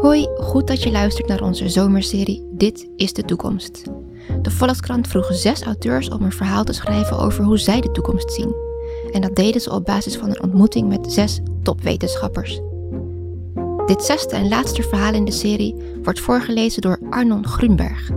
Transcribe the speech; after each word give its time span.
Hoi, 0.00 0.28
goed 0.38 0.66
dat 0.66 0.82
je 0.82 0.90
luistert 0.90 1.28
naar 1.28 1.42
onze 1.42 1.68
zomerserie 1.68 2.48
Dit 2.52 2.88
is 2.96 3.12
de 3.12 3.24
toekomst. 3.24 3.82
De 4.42 4.50
Volkskrant 4.50 5.08
vroeg 5.08 5.34
zes 5.34 5.62
auteurs 5.62 6.08
om 6.08 6.22
een 6.22 6.32
verhaal 6.32 6.64
te 6.64 6.72
schrijven 6.72 7.18
over 7.18 7.44
hoe 7.44 7.58
zij 7.58 7.80
de 7.80 7.90
toekomst 7.90 8.32
zien. 8.32 8.54
En 9.12 9.20
dat 9.20 9.36
deden 9.36 9.60
ze 9.60 9.72
op 9.72 9.84
basis 9.84 10.16
van 10.16 10.28
een 10.28 10.42
ontmoeting 10.42 10.88
met 10.88 11.12
zes 11.12 11.40
topwetenschappers. 11.62 12.60
Dit 13.86 14.02
zesde 14.02 14.36
en 14.36 14.48
laatste 14.48 14.82
verhaal 14.82 15.14
in 15.14 15.24
de 15.24 15.32
serie 15.32 15.74
wordt 16.02 16.20
voorgelezen 16.20 16.82
door 16.82 16.98
Arnon 17.10 17.46
Grunberg. 17.46 18.10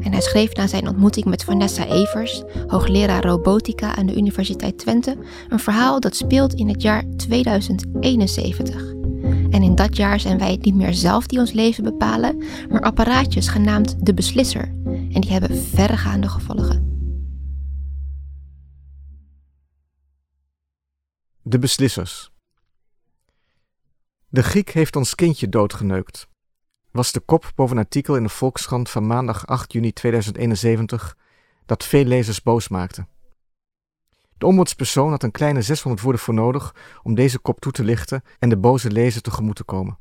En 0.00 0.12
hij 0.12 0.20
schreef 0.20 0.54
na 0.54 0.66
zijn 0.66 0.88
ontmoeting 0.88 1.24
met 1.24 1.44
Vanessa 1.44 1.86
Evers, 1.86 2.42
hoogleraar 2.66 3.24
robotica 3.24 3.96
aan 3.96 4.06
de 4.06 4.16
Universiteit 4.16 4.78
Twente, 4.78 5.16
een 5.48 5.60
verhaal 5.60 6.00
dat 6.00 6.16
speelt 6.16 6.54
in 6.54 6.68
het 6.68 6.82
jaar 6.82 7.04
2071. 7.16 8.91
In 9.72 9.78
dat 9.78 9.96
jaar 9.96 10.20
zijn 10.20 10.38
wij 10.38 10.50
het 10.50 10.64
niet 10.64 10.74
meer 10.74 10.94
zelf 10.94 11.26
die 11.26 11.38
ons 11.38 11.52
leven 11.52 11.84
bepalen, 11.84 12.44
maar 12.70 12.80
apparaatjes 12.80 13.48
genaamd 13.48 14.06
de 14.06 14.14
beslisser. 14.14 14.62
En 14.86 15.20
die 15.20 15.30
hebben 15.30 15.56
verregaande 15.56 16.28
gevolgen. 16.28 17.00
De 21.42 21.58
beslissers. 21.58 22.30
De 24.28 24.42
Griek 24.42 24.70
heeft 24.70 24.96
ons 24.96 25.14
kindje 25.14 25.48
doodgeneukt. 25.48 26.28
Was 26.90 27.12
de 27.12 27.20
kop 27.20 27.52
boven 27.54 27.76
een 27.76 27.82
artikel 27.82 28.16
in 28.16 28.22
de 28.22 28.28
Volkskrant 28.28 28.90
van 28.90 29.06
maandag 29.06 29.46
8 29.46 29.72
juni 29.72 29.92
2071 29.92 31.16
dat 31.66 31.84
veel 31.84 32.04
lezers 32.04 32.42
boos 32.42 32.68
maakte. 32.68 33.06
De 34.42 34.48
ombudspersoon 34.48 35.10
had 35.10 35.22
een 35.22 35.30
kleine 35.30 35.62
600 35.62 36.02
woorden 36.02 36.20
voor 36.20 36.34
nodig 36.34 36.74
om 37.02 37.14
deze 37.14 37.38
kop 37.38 37.60
toe 37.60 37.72
te 37.72 37.84
lichten 37.84 38.22
en 38.38 38.48
de 38.48 38.56
boze 38.56 38.90
lezer 38.90 39.22
tegemoet 39.22 39.56
te 39.56 39.64
komen. 39.64 39.98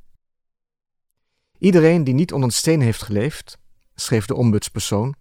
Iedereen 1.57 2.03
die 2.03 2.13
niet 2.13 2.33
onder 2.33 2.47
een 2.47 2.55
steen 2.55 2.81
heeft 2.81 3.01
geleefd, 3.01 3.57
schreef 3.95 4.25
de 4.25 4.35
ombudspersoon, 4.35 5.15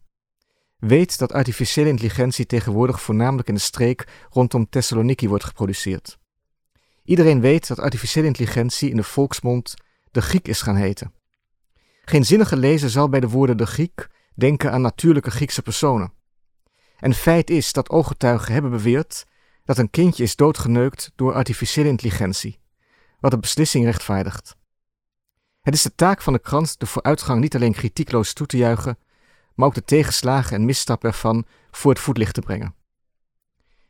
weet 0.78 1.18
dat 1.18 1.32
artificiële 1.32 1.88
intelligentie 1.88 2.46
tegenwoordig 2.46 3.02
voornamelijk 3.02 3.48
in 3.48 3.54
de 3.54 3.60
streek 3.60 4.06
rondom 4.30 4.68
Thessaloniki 4.68 5.28
wordt 5.28 5.44
geproduceerd. 5.44 6.18
Iedereen 7.04 7.40
weet 7.40 7.66
dat 7.66 7.78
artificiële 7.78 8.26
intelligentie 8.26 8.90
in 8.90 8.96
de 8.96 9.04
volksmond 9.04 9.74
de 10.10 10.22
Griek 10.22 10.48
is 10.48 10.62
gaan 10.62 10.76
heten. 10.76 11.14
Geen 12.04 12.24
zinnige 12.24 12.56
lezer 12.56 12.90
zal 12.90 13.08
bij 13.08 13.20
de 13.20 13.28
woorden 13.28 13.56
de 13.56 13.66
Griek 13.66 14.08
denken 14.34 14.72
aan 14.72 14.82
natuurlijke 14.82 15.30
Griekse 15.30 15.62
personen. 15.62 16.18
En 17.00 17.14
feit 17.14 17.50
is 17.50 17.72
dat 17.72 17.90
ooggetuigen 17.90 18.52
hebben 18.52 18.70
beweerd 18.70 19.26
dat 19.64 19.78
een 19.78 19.90
kindje 19.90 20.22
is 20.22 20.36
doodgeneukt 20.36 21.12
door 21.14 21.34
artificiële 21.34 21.88
intelligentie, 21.88 22.58
wat 23.20 23.30
de 23.30 23.38
beslissing 23.38 23.84
rechtvaardigt. 23.84 24.56
Het 25.60 25.74
is 25.74 25.82
de 25.82 25.94
taak 25.94 26.22
van 26.22 26.32
de 26.32 26.38
krant 26.38 26.80
de 26.80 26.86
vooruitgang 26.86 27.40
niet 27.40 27.54
alleen 27.54 27.72
kritiekloos 27.72 28.32
toe 28.32 28.46
te 28.46 28.56
juichen, 28.56 28.98
maar 29.54 29.66
ook 29.66 29.74
de 29.74 29.84
tegenslagen 29.84 30.56
en 30.56 30.64
misstappen 30.64 31.10
ervan 31.10 31.44
voor 31.70 31.90
het 31.90 32.00
voetlicht 32.00 32.34
te 32.34 32.40
brengen. 32.40 32.74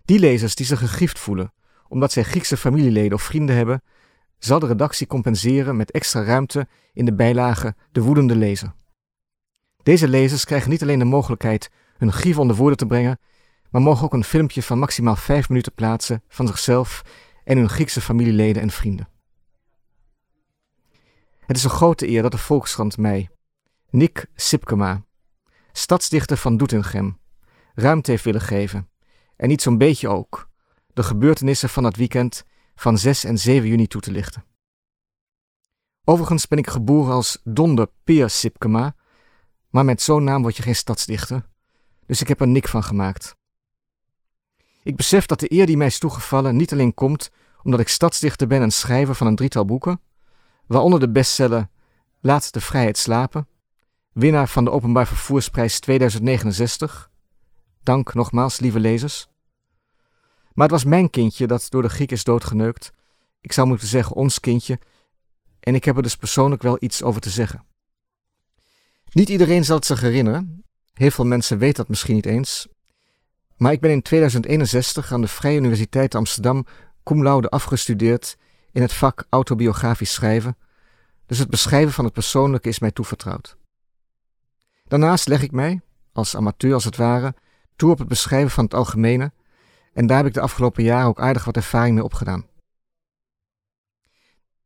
Die 0.04 0.18
lezers 0.18 0.54
die 0.54 0.66
zich 0.66 0.78
gegriefd 0.78 1.18
voelen 1.18 1.52
omdat 1.90 2.12
zij 2.12 2.22
Griekse 2.22 2.56
familieleden 2.56 3.12
of 3.12 3.22
vrienden 3.22 3.56
hebben, 3.56 3.82
zal 4.38 4.58
de 4.58 4.66
redactie 4.66 5.06
compenseren 5.06 5.76
met 5.76 5.90
extra 5.90 6.22
ruimte 6.22 6.68
in 6.92 7.04
de 7.04 7.14
bijlage 7.14 7.74
De 7.92 8.02
Woedende 8.02 8.36
Lezer. 8.36 8.72
Deze 9.82 10.08
lezers 10.08 10.44
krijgen 10.44 10.70
niet 10.70 10.82
alleen 10.82 10.98
de 10.98 11.04
mogelijkheid 11.04 11.70
hun 12.00 12.12
grief 12.12 12.38
onder 12.38 12.56
woorden 12.56 12.76
te 12.76 12.86
brengen, 12.86 13.18
maar 13.70 13.82
mogen 13.82 14.04
ook 14.04 14.12
een 14.12 14.24
filmpje 14.24 14.62
van 14.62 14.78
maximaal 14.78 15.16
vijf 15.16 15.48
minuten 15.48 15.74
plaatsen 15.74 16.22
van 16.28 16.46
zichzelf 16.46 17.02
en 17.44 17.56
hun 17.56 17.68
Griekse 17.68 18.00
familieleden 18.00 18.62
en 18.62 18.70
vrienden. 18.70 19.08
Het 21.46 21.56
is 21.56 21.64
een 21.64 21.70
grote 21.70 22.08
eer 22.08 22.22
dat 22.22 22.30
de 22.30 22.38
Volkskrant 22.38 22.96
mij, 22.96 23.30
Nick 23.90 24.26
Sipkema, 24.34 25.04
stadsdichter 25.72 26.36
van 26.36 26.56
Doetinchem, 26.56 27.18
ruimte 27.74 28.10
heeft 28.10 28.24
willen 28.24 28.40
geven. 28.40 28.88
En 29.36 29.48
niet 29.48 29.62
zo'n 29.62 29.78
beetje 29.78 30.08
ook, 30.08 30.48
de 30.86 31.02
gebeurtenissen 31.02 31.68
van 31.68 31.82
dat 31.82 31.96
weekend 31.96 32.44
van 32.74 32.98
6 32.98 33.24
en 33.24 33.38
7 33.38 33.68
juni 33.68 33.86
toe 33.86 34.00
te 34.00 34.10
lichten. 34.10 34.44
Overigens 36.04 36.48
ben 36.48 36.58
ik 36.58 36.68
geboren 36.68 37.12
als 37.12 37.40
Donder 37.44 37.90
Peer 38.04 38.30
Sipkema, 38.30 38.94
maar 39.68 39.84
met 39.84 40.02
zo'n 40.02 40.24
naam 40.24 40.42
word 40.42 40.56
je 40.56 40.62
geen 40.62 40.76
stadsdichter, 40.76 41.48
dus 42.10 42.20
ik 42.20 42.28
heb 42.28 42.40
er 42.40 42.48
Nick 42.48 42.68
van 42.68 42.82
gemaakt. 42.82 43.36
Ik 44.82 44.96
besef 44.96 45.26
dat 45.26 45.40
de 45.40 45.52
eer 45.52 45.66
die 45.66 45.76
mij 45.76 45.86
is 45.86 45.98
toegevallen 45.98 46.56
niet 46.56 46.72
alleen 46.72 46.94
komt 46.94 47.30
omdat 47.62 47.80
ik 47.80 47.88
stadsdichter 47.88 48.46
ben 48.46 48.62
en 48.62 48.70
schrijver 48.70 49.14
van 49.14 49.26
een 49.26 49.36
drietal 49.36 49.64
boeken, 49.64 50.00
waaronder 50.66 51.00
de 51.00 51.10
bestseller 51.10 51.68
Laat 52.20 52.52
de 52.52 52.60
vrijheid 52.60 52.98
slapen, 52.98 53.48
winnaar 54.12 54.48
van 54.48 54.64
de 54.64 54.70
Openbaar 54.70 55.06
Vervoersprijs 55.06 55.80
2069. 55.80 57.10
Dank 57.82 58.14
nogmaals, 58.14 58.60
lieve 58.60 58.80
lezers. 58.80 59.28
Maar 60.52 60.68
het 60.68 60.70
was 60.70 60.84
mijn 60.84 61.10
kindje 61.10 61.46
dat 61.46 61.66
door 61.68 61.82
de 61.82 61.88
Griek 61.88 62.12
is 62.12 62.24
doodgeneukt. 62.24 62.92
Ik 63.40 63.52
zou 63.52 63.66
moeten 63.66 63.88
zeggen 63.88 64.16
ons 64.16 64.40
kindje, 64.40 64.78
en 65.60 65.74
ik 65.74 65.84
heb 65.84 65.96
er 65.96 66.02
dus 66.02 66.16
persoonlijk 66.16 66.62
wel 66.62 66.76
iets 66.80 67.02
over 67.02 67.20
te 67.20 67.30
zeggen. 67.30 67.64
Niet 69.12 69.28
iedereen 69.28 69.64
zal 69.64 69.76
het 69.76 69.86
zich 69.86 70.00
herinneren, 70.00 70.64
Heel 71.00 71.10
veel 71.10 71.26
mensen 71.26 71.58
weten 71.58 71.76
dat 71.76 71.88
misschien 71.88 72.14
niet 72.14 72.26
eens. 72.26 72.68
Maar 73.56 73.72
ik 73.72 73.80
ben 73.80 73.90
in 73.90 74.02
2061 74.02 75.12
aan 75.12 75.20
de 75.20 75.28
Vrije 75.28 75.56
Universiteit 75.56 76.14
Amsterdam 76.14 76.66
cum 77.04 77.22
laude 77.22 77.48
afgestudeerd 77.48 78.36
in 78.72 78.82
het 78.82 78.92
vak 78.92 79.26
autobiografisch 79.28 80.12
schrijven, 80.12 80.56
dus 81.26 81.38
het 81.38 81.50
beschrijven 81.50 81.92
van 81.92 82.04
het 82.04 82.12
persoonlijke 82.12 82.68
is 82.68 82.78
mij 82.78 82.90
toevertrouwd. 82.90 83.56
Daarnaast 84.84 85.28
leg 85.28 85.42
ik 85.42 85.52
mij, 85.52 85.80
als 86.12 86.36
amateur 86.36 86.74
als 86.74 86.84
het 86.84 86.96
ware, 86.96 87.34
toe 87.76 87.90
op 87.90 87.98
het 87.98 88.08
beschrijven 88.08 88.50
van 88.50 88.64
het 88.64 88.74
algemene, 88.74 89.32
en 89.92 90.06
daar 90.06 90.16
heb 90.16 90.26
ik 90.26 90.34
de 90.34 90.40
afgelopen 90.40 90.82
jaren 90.82 91.08
ook 91.08 91.20
aardig 91.20 91.44
wat 91.44 91.56
ervaring 91.56 91.94
mee 91.94 92.04
opgedaan. 92.04 92.46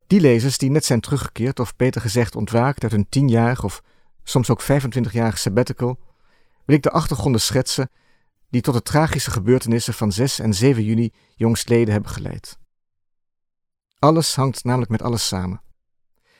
Die 0.06 0.20
lezers 0.20 0.58
die 0.58 0.70
net 0.70 0.84
zijn 0.84 1.00
teruggekeerd, 1.00 1.60
of 1.60 1.76
beter 1.76 2.00
gezegd 2.00 2.36
ontwaakt 2.36 2.82
uit 2.82 2.92
hun 2.92 3.08
tienjarig 3.08 3.64
of 3.64 3.82
soms 4.22 4.50
ook 4.50 4.62
25-jarig 4.62 5.38
sabbatical, 5.38 5.98
wil 6.64 6.76
ik 6.76 6.82
de 6.82 6.90
achtergronden 6.90 7.40
schetsen 7.40 7.90
die 8.50 8.60
tot 8.60 8.74
de 8.74 8.82
tragische 8.82 9.30
gebeurtenissen 9.30 9.94
van 9.94 10.12
6 10.12 10.38
en 10.38 10.54
7 10.54 10.84
juni 10.84 11.12
jongstleden 11.34 11.92
hebben 11.92 12.10
geleid. 12.10 12.58
Alles 13.98 14.34
hangt 14.34 14.64
namelijk 14.64 14.90
met 14.90 15.02
alles 15.02 15.26
samen. 15.26 15.62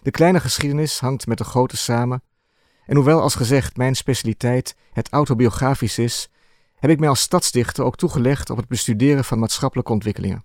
De 0.03 0.11
kleine 0.11 0.41
geschiedenis 0.41 1.01
hangt 1.01 1.27
met 1.27 1.39
de 1.39 1.45
grote 1.45 1.77
samen, 1.77 2.23
en 2.87 2.97
hoewel 2.97 3.21
als 3.21 3.35
gezegd 3.35 3.77
mijn 3.77 3.95
specialiteit 3.95 4.77
het 4.93 5.09
autobiografisch 5.09 5.99
is, 5.99 6.29
heb 6.75 6.91
ik 6.91 6.99
mij 6.99 7.09
als 7.09 7.21
stadsdichter 7.21 7.85
ook 7.85 7.97
toegelegd 7.97 8.51
op 8.51 8.57
het 8.57 8.69
bestuderen 8.69 9.25
van 9.25 9.39
maatschappelijke 9.39 9.93
ontwikkelingen. 9.93 10.45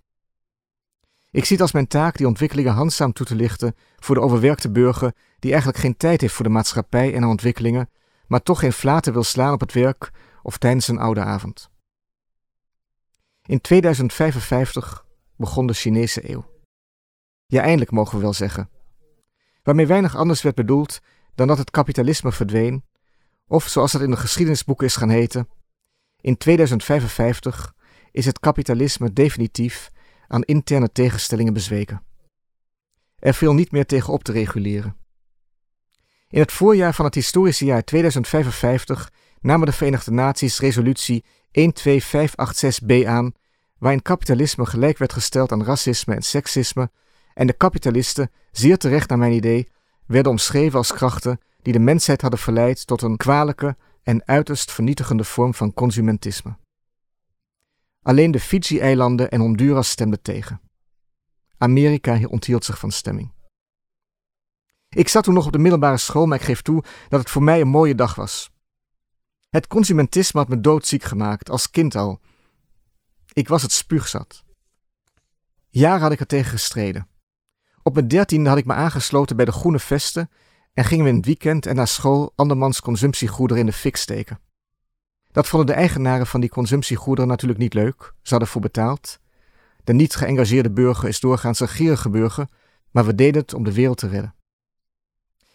Ik 1.31 1.45
zie 1.45 1.51
het 1.51 1.61
als 1.61 1.71
mijn 1.71 1.87
taak 1.87 2.17
die 2.17 2.27
ontwikkelingen 2.27 2.73
handzaam 2.73 3.13
toe 3.13 3.25
te 3.25 3.35
lichten 3.35 3.75
voor 3.97 4.15
de 4.15 4.21
overwerkte 4.21 4.71
burger 4.71 5.13
die 5.39 5.51
eigenlijk 5.51 5.81
geen 5.81 5.97
tijd 5.97 6.21
heeft 6.21 6.33
voor 6.33 6.45
de 6.45 6.51
maatschappij 6.51 7.13
en 7.13 7.21
haar 7.21 7.29
ontwikkelingen, 7.29 7.89
maar 8.29 8.43
toch 8.43 8.59
geen 8.59 8.73
flaten 8.73 9.13
wil 9.13 9.23
slaan 9.23 9.53
op 9.53 9.59
het 9.59 9.73
werk 9.73 10.11
of 10.41 10.57
tijdens 10.57 10.87
een 10.87 10.99
oude 10.99 11.21
avond. 11.21 11.69
In 13.45 13.61
2055 13.61 15.05
begon 15.35 15.67
de 15.67 15.73
Chinese 15.73 16.31
eeuw. 16.31 16.45
Ja, 17.45 17.61
eindelijk 17.61 17.91
mogen 17.91 18.15
we 18.15 18.21
wel 18.21 18.33
zeggen. 18.33 18.69
Waarmee 19.63 19.87
weinig 19.87 20.15
anders 20.15 20.41
werd 20.41 20.55
bedoeld 20.55 20.99
dan 21.35 21.47
dat 21.47 21.57
het 21.57 21.71
kapitalisme 21.71 22.31
verdween, 22.31 22.83
of 23.47 23.67
zoals 23.67 23.93
het 23.93 24.01
in 24.01 24.09
de 24.09 24.17
geschiedenisboeken 24.17 24.85
is 24.85 24.95
gaan 24.95 25.09
heten, 25.09 25.49
in 26.21 26.37
2055 26.37 27.73
is 28.11 28.25
het 28.25 28.39
kapitalisme 28.39 29.13
definitief 29.13 29.91
aan 30.27 30.43
interne 30.43 30.91
tegenstellingen 30.91 31.53
bezweken. 31.53 32.03
Er 33.15 33.33
viel 33.33 33.53
niet 33.53 33.71
meer 33.71 33.85
tegen 33.85 34.13
op 34.13 34.23
te 34.23 34.31
reguleren. 34.31 34.98
In 36.31 36.39
het 36.39 36.51
voorjaar 36.51 36.93
van 36.93 37.05
het 37.05 37.15
historische 37.15 37.65
jaar 37.65 37.83
2055 37.83 39.11
namen 39.41 39.65
de 39.65 39.71
Verenigde 39.71 40.11
Naties 40.11 40.59
resolutie 40.59 41.23
12586b 41.59 43.05
aan, 43.05 43.31
waarin 43.77 44.01
kapitalisme 44.01 44.65
gelijk 44.65 44.97
werd 44.97 45.13
gesteld 45.13 45.51
aan 45.51 45.63
racisme 45.63 46.15
en 46.15 46.21
seksisme, 46.21 46.91
en 47.33 47.47
de 47.47 47.53
kapitalisten, 47.53 48.31
zeer 48.51 48.77
terecht 48.77 49.09
naar 49.09 49.17
mijn 49.17 49.33
idee, 49.33 49.69
werden 50.05 50.31
omschreven 50.31 50.77
als 50.77 50.93
krachten 50.93 51.39
die 51.61 51.73
de 51.73 51.79
mensheid 51.79 52.21
hadden 52.21 52.39
verleid 52.39 52.87
tot 52.87 53.01
een 53.01 53.17
kwalijke 53.17 53.77
en 54.03 54.21
uiterst 54.25 54.71
vernietigende 54.71 55.23
vorm 55.23 55.53
van 55.53 55.73
consumentisme. 55.73 56.57
Alleen 58.01 58.31
de 58.31 58.39
Fiji-eilanden 58.39 59.29
en 59.29 59.39
Honduras 59.39 59.89
stemden 59.89 60.21
tegen. 60.21 60.61
Amerika 61.57 62.19
onthield 62.27 62.65
zich 62.65 62.79
van 62.79 62.91
stemming. 62.91 63.31
Ik 64.89 65.07
zat 65.07 65.23
toen 65.23 65.33
nog 65.33 65.45
op 65.45 65.51
de 65.51 65.57
middelbare 65.57 65.97
school, 65.97 66.25
maar 66.25 66.37
ik 66.37 66.45
geef 66.45 66.61
toe 66.61 66.83
dat 67.09 67.19
het 67.19 67.29
voor 67.29 67.43
mij 67.43 67.61
een 67.61 67.67
mooie 67.67 67.95
dag 67.95 68.15
was. 68.15 68.51
Het 69.49 69.67
consumentisme 69.67 70.39
had 70.39 70.49
me 70.49 70.61
doodziek 70.61 71.03
gemaakt, 71.03 71.49
als 71.49 71.69
kind 71.69 71.95
al. 71.95 72.19
Ik 73.33 73.47
was 73.47 73.61
het 73.61 73.71
spuugzat. 73.71 74.43
Jaren 75.69 76.01
had 76.01 76.11
ik 76.11 76.19
er 76.19 76.25
tegen 76.25 76.51
gestreden. 76.51 77.07
Op 77.83 77.93
mijn 77.93 78.07
dertiende 78.07 78.49
had 78.49 78.57
ik 78.57 78.65
me 78.65 78.73
aangesloten 78.73 79.35
bij 79.35 79.45
de 79.45 79.51
Groene 79.51 79.79
Vesten 79.79 80.29
en 80.73 80.83
gingen 80.83 81.03
we 81.03 81.09
in 81.09 81.15
het 81.15 81.25
weekend 81.25 81.65
en 81.65 81.75
na 81.75 81.85
school 81.85 82.33
andermans 82.35 82.81
consumptiegoederen 82.81 83.63
in 83.63 83.69
de 83.69 83.75
fik 83.75 83.95
steken. 83.95 84.39
Dat 85.31 85.47
vonden 85.47 85.67
de 85.67 85.73
eigenaren 85.73 86.27
van 86.27 86.39
die 86.39 86.49
consumptiegoederen 86.49 87.29
natuurlijk 87.29 87.59
niet 87.59 87.73
leuk, 87.73 88.13
ze 88.21 88.29
hadden 88.29 88.47
voor 88.47 88.61
betaald. 88.61 89.19
De 89.83 89.93
niet 89.93 90.15
geëngageerde 90.15 90.71
burger 90.71 91.07
is 91.07 91.19
doorgaans 91.19 91.59
een 91.59 91.67
gierige 91.67 92.09
burger, 92.09 92.47
maar 92.91 93.05
we 93.05 93.15
deden 93.15 93.41
het 93.41 93.53
om 93.53 93.63
de 93.63 93.73
wereld 93.73 93.97
te 93.97 94.07
redden. 94.07 94.33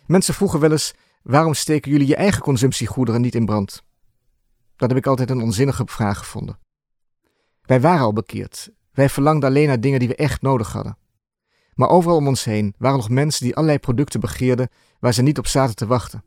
Mensen 0.06 0.34
vroegen 0.34 0.60
wel 0.60 0.70
eens: 0.70 0.94
waarom 1.22 1.54
steken 1.54 1.90
jullie 1.90 2.06
je 2.06 2.16
eigen 2.16 2.42
consumptiegoederen 2.42 3.20
niet 3.20 3.34
in 3.34 3.44
brand? 3.44 3.82
Dat 4.76 4.88
heb 4.88 4.98
ik 4.98 5.06
altijd 5.06 5.30
een 5.30 5.42
onzinnige 5.42 5.82
vraag 5.86 6.18
gevonden. 6.18 6.58
Wij 7.62 7.80
waren 7.80 8.04
al 8.04 8.12
bekeerd. 8.12 8.70
Wij 8.92 9.08
verlangden 9.08 9.48
alleen 9.48 9.66
naar 9.66 9.80
dingen 9.80 9.98
die 9.98 10.08
we 10.08 10.16
echt 10.16 10.42
nodig 10.42 10.72
hadden. 10.72 10.98
Maar 11.74 11.88
overal 11.88 12.16
om 12.16 12.26
ons 12.26 12.44
heen 12.44 12.74
waren 12.78 12.96
nog 12.96 13.08
mensen 13.08 13.44
die 13.44 13.54
allerlei 13.54 13.78
producten 13.78 14.20
begeerden 14.20 14.68
waar 14.98 15.14
ze 15.14 15.22
niet 15.22 15.38
op 15.38 15.46
zaten 15.46 15.74
te 15.74 15.86
wachten. 15.86 16.24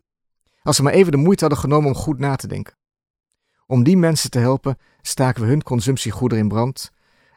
Als 0.62 0.76
ze 0.76 0.82
maar 0.82 0.92
even 0.92 1.12
de 1.12 1.18
moeite 1.18 1.44
hadden 1.44 1.62
genomen 1.62 1.88
om 1.88 1.94
goed 1.94 2.18
na 2.18 2.36
te 2.36 2.46
denken. 2.46 2.76
Om 3.66 3.82
die 3.82 3.96
mensen 3.96 4.30
te 4.30 4.38
helpen 4.38 4.78
staken 5.02 5.42
we 5.42 5.48
hun 5.48 5.62
consumptiegoederen 5.62 6.44
in 6.44 6.50
brand. 6.50 6.90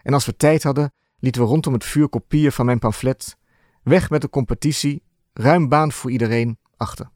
En 0.03 0.13
als 0.13 0.25
we 0.25 0.35
tijd 0.35 0.63
hadden, 0.63 0.93
lieten 1.19 1.41
we 1.41 1.47
rondom 1.47 1.73
het 1.73 1.85
vuur 1.85 2.09
kopieën 2.09 2.51
van 2.51 2.65
mijn 2.65 2.79
pamflet. 2.79 3.37
Weg 3.83 4.09
met 4.09 4.21
de 4.21 4.29
competitie, 4.29 5.03
ruim 5.33 5.69
baan 5.69 5.91
voor 5.91 6.11
iedereen, 6.11 6.59
achter. 6.77 7.11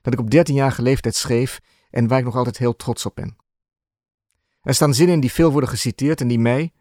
Dat 0.00 0.12
ik 0.12 0.20
op 0.20 0.26
13-jarige 0.26 0.82
leeftijd 0.82 1.14
schreef 1.14 1.60
en 1.90 2.08
waar 2.08 2.18
ik 2.18 2.24
nog 2.24 2.36
altijd 2.36 2.58
heel 2.58 2.76
trots 2.76 3.06
op 3.06 3.14
ben. 3.14 3.36
Er 4.60 4.74
staan 4.74 4.94
zinnen 4.94 5.14
in 5.14 5.20
die 5.20 5.32
veel 5.32 5.50
worden 5.50 5.68
geciteerd 5.68 6.20
en 6.20 6.28
die 6.28 6.38
mij, 6.38 6.72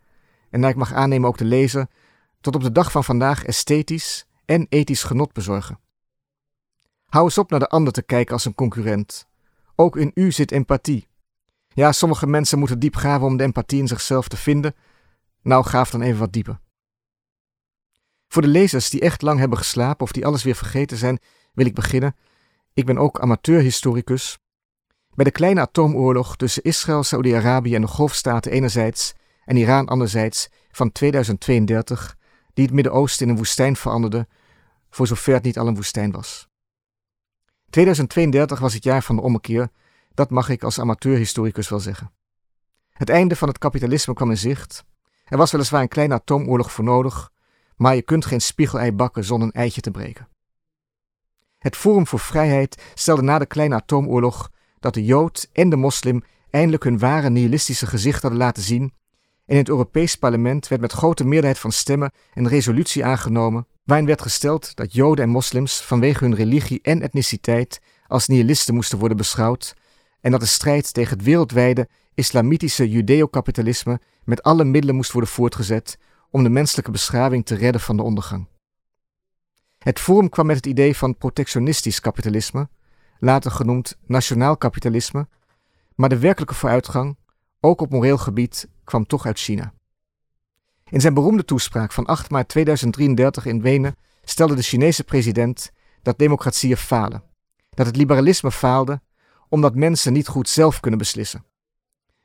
en 0.50 0.60
naar 0.60 0.70
ik 0.70 0.76
mag 0.76 0.94
aannemen 0.94 1.28
ook 1.28 1.38
de 1.38 1.46
lezer, 1.46 1.88
tot 2.42 2.56
op 2.56 2.62
de 2.62 2.72
dag 2.72 2.92
van 2.92 3.04
vandaag 3.04 3.44
esthetisch 3.44 4.26
en 4.46 4.66
ethisch 4.70 5.04
genot 5.04 5.34
bezorgen. 5.34 5.80
Hou 7.06 7.26
eens 7.26 7.38
op 7.38 7.50
naar 7.50 7.60
de 7.60 7.68
ander 7.68 7.94
te 7.94 8.02
kijken 8.02 8.34
als 8.34 8.46
een 8.46 8.56
concurrent. 8.56 9.28
Ook 9.76 9.98
in 9.98 10.12
u 10.14 10.32
zit 10.32 10.52
empathie. 10.52 11.08
Ja, 11.68 11.92
sommige 11.92 12.28
mensen 12.28 12.60
moeten 12.60 12.80
diep 12.80 12.96
graven 12.96 13.28
om 13.28 13.38
de 13.38 13.44
empathie 13.44 13.80
in 13.80 13.88
zichzelf 13.88 14.28
te 14.28 14.38
vinden. 14.38 14.76
Nou, 15.42 15.66
gaaf 15.66 15.90
dan 15.90 16.02
even 16.02 16.20
wat 16.20 16.34
dieper. 16.34 16.60
Voor 18.34 18.42
de 18.42 18.48
lezers 18.48 18.90
die 18.90 19.02
echt 19.02 19.22
lang 19.22 19.40
hebben 19.40 19.58
geslapen 19.58 20.06
of 20.06 20.12
die 20.12 20.26
alles 20.26 20.44
weer 20.44 20.56
vergeten 20.56 20.98
zijn, 20.98 21.20
wil 21.54 21.66
ik 21.66 21.74
beginnen. 21.74 22.16
Ik 22.74 22.86
ben 22.86 22.98
ook 22.98 23.20
amateurhistoricus. 23.20 24.40
Bij 25.14 25.26
de 25.26 25.32
kleine 25.32 25.62
atoomoorlog 25.62 26.36
tussen 26.36 26.64
Israël, 26.64 27.04
Saudi-Arabië 27.04 27.76
en 27.76 27.82
de 27.82 27.88
Golfstaten 27.88 28.52
enerzijds 28.52 29.14
en 29.46 29.56
Iran 29.56 29.88
anderzijds 29.88 30.50
van 30.72 30.92
2032, 30.92 32.18
die 32.54 32.66
het 32.66 32.74
Midden-Oosten 32.74 33.26
in 33.26 33.32
een 33.32 33.38
woestijn 33.38 33.76
veranderde, 33.76 34.28
voor 34.90 35.08
zover 35.08 35.34
het 35.34 35.44
niet 35.44 35.60
al 35.60 35.68
een 35.68 35.76
woestijn 35.76 36.12
was. 36.12 36.48
2032 37.70 38.60
was 38.60 38.74
het 38.74 38.84
jaar 38.84 39.04
van 39.04 39.16
de 39.16 39.22
ommekeer, 39.22 39.70
dat 40.14 40.30
mag 40.30 40.50
ik 40.50 40.64
als 40.64 40.80
amateurhistoricus 40.80 41.70
wel 41.70 41.80
zeggen. 41.80 42.12
Het 42.94 43.10
einde 43.10 43.36
van 43.36 43.48
het 43.48 43.58
kapitalisme 43.58 44.14
kwam 44.14 44.30
in 44.30 44.38
zicht. 44.38 44.84
Er 45.26 45.38
was 45.38 45.52
weliswaar 45.52 45.82
een 45.82 45.88
kleine 45.88 46.14
atoomoorlog 46.14 46.72
voor 46.72 46.84
nodig, 46.84 47.32
maar 47.84 47.96
je 47.96 48.02
kunt 48.02 48.26
geen 48.26 48.42
spiegelei 48.42 48.92
bakken 48.92 49.24
zonder 49.24 49.48
een 49.48 49.62
eitje 49.62 49.82
te 49.82 49.92
breken. 49.92 50.28
Het 51.58 51.76
Forum 51.76 52.08
voor 52.08 52.20
Vrijheid 52.20 52.84
stelde 52.94 53.22
na 53.22 53.40
de 53.40 53.46
kleine 53.46 53.76
atoomoorlog 53.76 54.52
dat 54.80 54.94
de 54.94 55.06
Jood 55.06 55.50
en 55.54 55.70
de 55.70 55.76
moslim 55.76 56.24
eindelijk 56.50 56.84
hun 56.84 57.00
ware 57.00 57.30
nihilistische 57.30 57.88
gezicht 57.88 58.22
hadden 58.22 58.40
laten 58.40 58.64
zien. 58.64 58.82
En 58.82 59.54
in 59.54 59.58
het 59.58 59.70
Europees 59.70 60.16
Parlement 60.16 60.68
werd 60.68 60.82
met 60.82 60.92
grote 60.92 61.26
meerderheid 61.26 61.60
van 61.60 61.72
stemmen 61.72 62.12
een 62.34 62.48
resolutie 62.48 63.06
aangenomen 63.06 63.68
waarin 63.86 64.06
werd 64.06 64.22
gesteld 64.22 64.76
dat 64.76 64.94
Joden 64.94 65.24
en 65.24 65.32
moslims 65.32 65.82
vanwege 65.82 66.24
hun 66.24 66.36
religie 66.36 66.80
en 66.82 67.02
etniciteit 67.02 67.82
als 68.08 68.28
nihilisten 68.28 68.74
moesten 68.74 69.00
worden 69.00 69.18
beschouwd 69.18 69.76
en 70.22 70.32
dat 70.32 70.40
de 70.40 70.46
strijd 70.46 70.94
tegen 70.94 71.18
het 71.18 71.26
wereldwijde 71.26 71.88
islamitische 72.14 72.90
judeo-kapitalisme 72.90 74.00
met 74.24 74.44
alle 74.44 74.64
middelen 74.64 74.96
moest 74.96 75.12
worden 75.12 75.30
voortgezet 75.30 75.98
om 76.34 76.44
de 76.44 76.50
menselijke 76.50 76.92
beschaving 76.92 77.46
te 77.46 77.56
redden 77.56 77.82
van 77.82 77.98
de 77.98 78.04
ondergang. 78.04 78.48
Het 79.78 80.00
Forum 80.00 80.30
kwam 80.30 80.46
met 80.46 80.56
het 80.56 80.66
idee 80.66 80.98
van 80.98 81.18
protectionistisch 81.18 82.00
kapitalisme, 82.00 82.70
later 83.20 83.52
genoemd 83.52 83.98
nationaal 84.06 84.58
kapitalisme, 84.58 85.28
maar 85.96 86.10
de 86.10 86.20
werkelijke 86.20 86.54
vooruitgang, 86.56 87.18
ook 87.60 87.82
op 87.82 87.90
moreel 87.90 88.18
gebied, 88.18 88.68
kwam 88.84 89.06
toch 89.06 89.26
uit 89.26 89.40
China. 89.40 89.74
In 90.90 91.02
zijn 91.02 91.14
beroemde 91.14 91.46
toespraak 91.46 91.92
van 91.92 92.06
8 92.06 92.30
maart 92.30 92.48
2033 92.48 93.46
in 93.46 93.62
Wenen 93.62 93.96
stelde 94.24 94.56
de 94.56 94.62
Chinese 94.62 95.04
president 95.04 95.72
dat 96.02 96.18
democratieën 96.18 96.78
falen, 96.78 97.24
dat 97.70 97.86
het 97.86 97.96
liberalisme 97.96 98.52
faalde 98.52 99.02
omdat 99.50 99.76
mensen 99.76 100.14
niet 100.14 100.28
goed 100.28 100.50
zelf 100.50 100.80
kunnen 100.80 101.00
beslissen. 101.00 101.46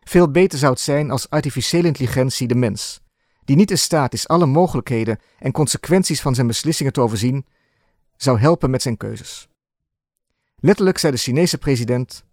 Veel 0.01 0.31
beter 0.31 0.59
zou 0.59 0.73
het 0.73 0.81
zijn 0.81 1.11
als 1.11 1.31
artificiële 1.31 1.87
intelligentie 1.87 2.49
de 2.49 2.55
mens, 2.55 3.01
die 3.49 3.57
niet 3.57 3.71
in 3.71 3.79
staat 3.79 4.13
is 4.13 4.29
alle 4.29 4.47
mogelijkheden 4.47 5.19
en 5.39 5.53
consequenties 5.53 6.21
van 6.21 6.35
zijn 6.35 6.47
beslissingen 6.47 6.93
te 6.93 7.01
overzien, 7.01 7.47
zou 8.17 8.39
helpen 8.39 8.71
met 8.71 8.83
zijn 8.83 8.97
keuzes. 8.97 9.49
Letterlijk 10.57 10.99
zei 10.99 11.13
de 11.13 11.19
Chinese 11.19 11.59
president: 11.59 12.25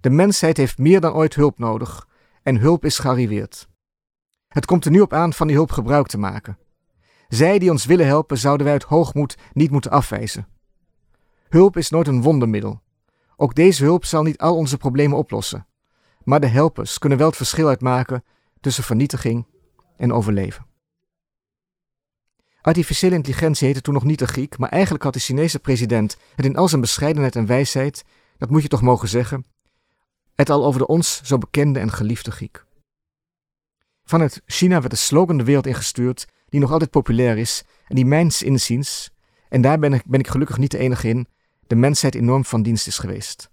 De 0.00 0.10
mensheid 0.10 0.56
heeft 0.56 0.78
meer 0.78 1.00
dan 1.00 1.12
ooit 1.12 1.34
hulp 1.34 1.58
nodig 1.58 2.08
en 2.42 2.56
hulp 2.56 2.84
is 2.84 2.98
gearriveerd. 2.98 3.68
Het 4.48 4.66
komt 4.66 4.84
er 4.84 4.90
nu 4.90 5.00
op 5.00 5.12
aan 5.12 5.32
van 5.32 5.46
die 5.46 5.56
hulp 5.56 5.70
gebruik 5.70 6.06
te 6.06 6.18
maken. 6.18 6.58
Zij 7.28 7.58
die 7.58 7.70
ons 7.70 7.84
willen 7.84 8.06
helpen, 8.06 8.38
zouden 8.38 8.64
wij 8.64 8.74
uit 8.74 8.84
hoogmoed 8.84 9.36
niet 9.52 9.70
moeten 9.70 9.90
afwijzen. 9.90 10.48
Hulp 11.48 11.76
is 11.76 11.90
nooit 11.90 12.06
een 12.06 12.22
wondermiddel. 12.22 12.82
Ook 13.36 13.54
deze 13.54 13.84
hulp 13.84 14.04
zal 14.04 14.22
niet 14.22 14.38
al 14.38 14.56
onze 14.56 14.76
problemen 14.76 15.18
oplossen. 15.18 15.66
Maar 16.22 16.40
de 16.40 16.46
helpers 16.46 16.98
kunnen 16.98 17.18
wel 17.18 17.26
het 17.26 17.36
verschil 17.36 17.68
uitmaken 17.68 18.24
tussen 18.60 18.84
vernietiging 18.84 19.50
en 20.02 20.12
overleven. 20.12 20.66
Artificiële 22.60 23.14
intelligentie 23.14 23.66
heette 23.66 23.80
toen 23.80 23.94
nog 23.94 24.04
niet 24.04 24.18
de 24.18 24.26
Griek, 24.26 24.58
maar 24.58 24.68
eigenlijk 24.68 25.04
had 25.04 25.12
de 25.12 25.20
Chinese 25.20 25.58
president 25.58 26.16
het 26.34 26.44
in 26.44 26.56
al 26.56 26.68
zijn 26.68 26.80
bescheidenheid 26.80 27.36
en 27.36 27.46
wijsheid, 27.46 28.04
dat 28.38 28.50
moet 28.50 28.62
je 28.62 28.68
toch 28.68 28.82
mogen 28.82 29.08
zeggen, 29.08 29.46
het 30.34 30.50
al 30.50 30.64
over 30.64 30.80
de 30.80 30.86
ons 30.86 31.20
zo 31.22 31.38
bekende 31.38 31.78
en 31.78 31.90
geliefde 31.90 32.30
Griek. 32.30 32.64
Vanuit 34.04 34.42
China 34.46 34.78
werd 34.78 34.90
de 34.90 34.96
slogan 34.96 35.38
de 35.38 35.44
wereld 35.44 35.66
ingestuurd, 35.66 36.26
die 36.48 36.60
nog 36.60 36.72
altijd 36.72 36.90
populair 36.90 37.38
is 37.38 37.64
en 37.86 37.94
die 37.94 38.06
mijns 38.06 38.42
inziens, 38.42 39.10
en 39.48 39.60
daar 39.60 39.78
ben 39.78 39.92
ik, 39.92 40.02
ben 40.06 40.20
ik 40.20 40.28
gelukkig 40.28 40.58
niet 40.58 40.70
de 40.70 40.78
enige 40.78 41.08
in, 41.08 41.26
de 41.66 41.76
mensheid 41.76 42.14
enorm 42.14 42.44
van 42.44 42.62
dienst 42.62 42.86
is 42.86 42.98
geweest. 42.98 43.50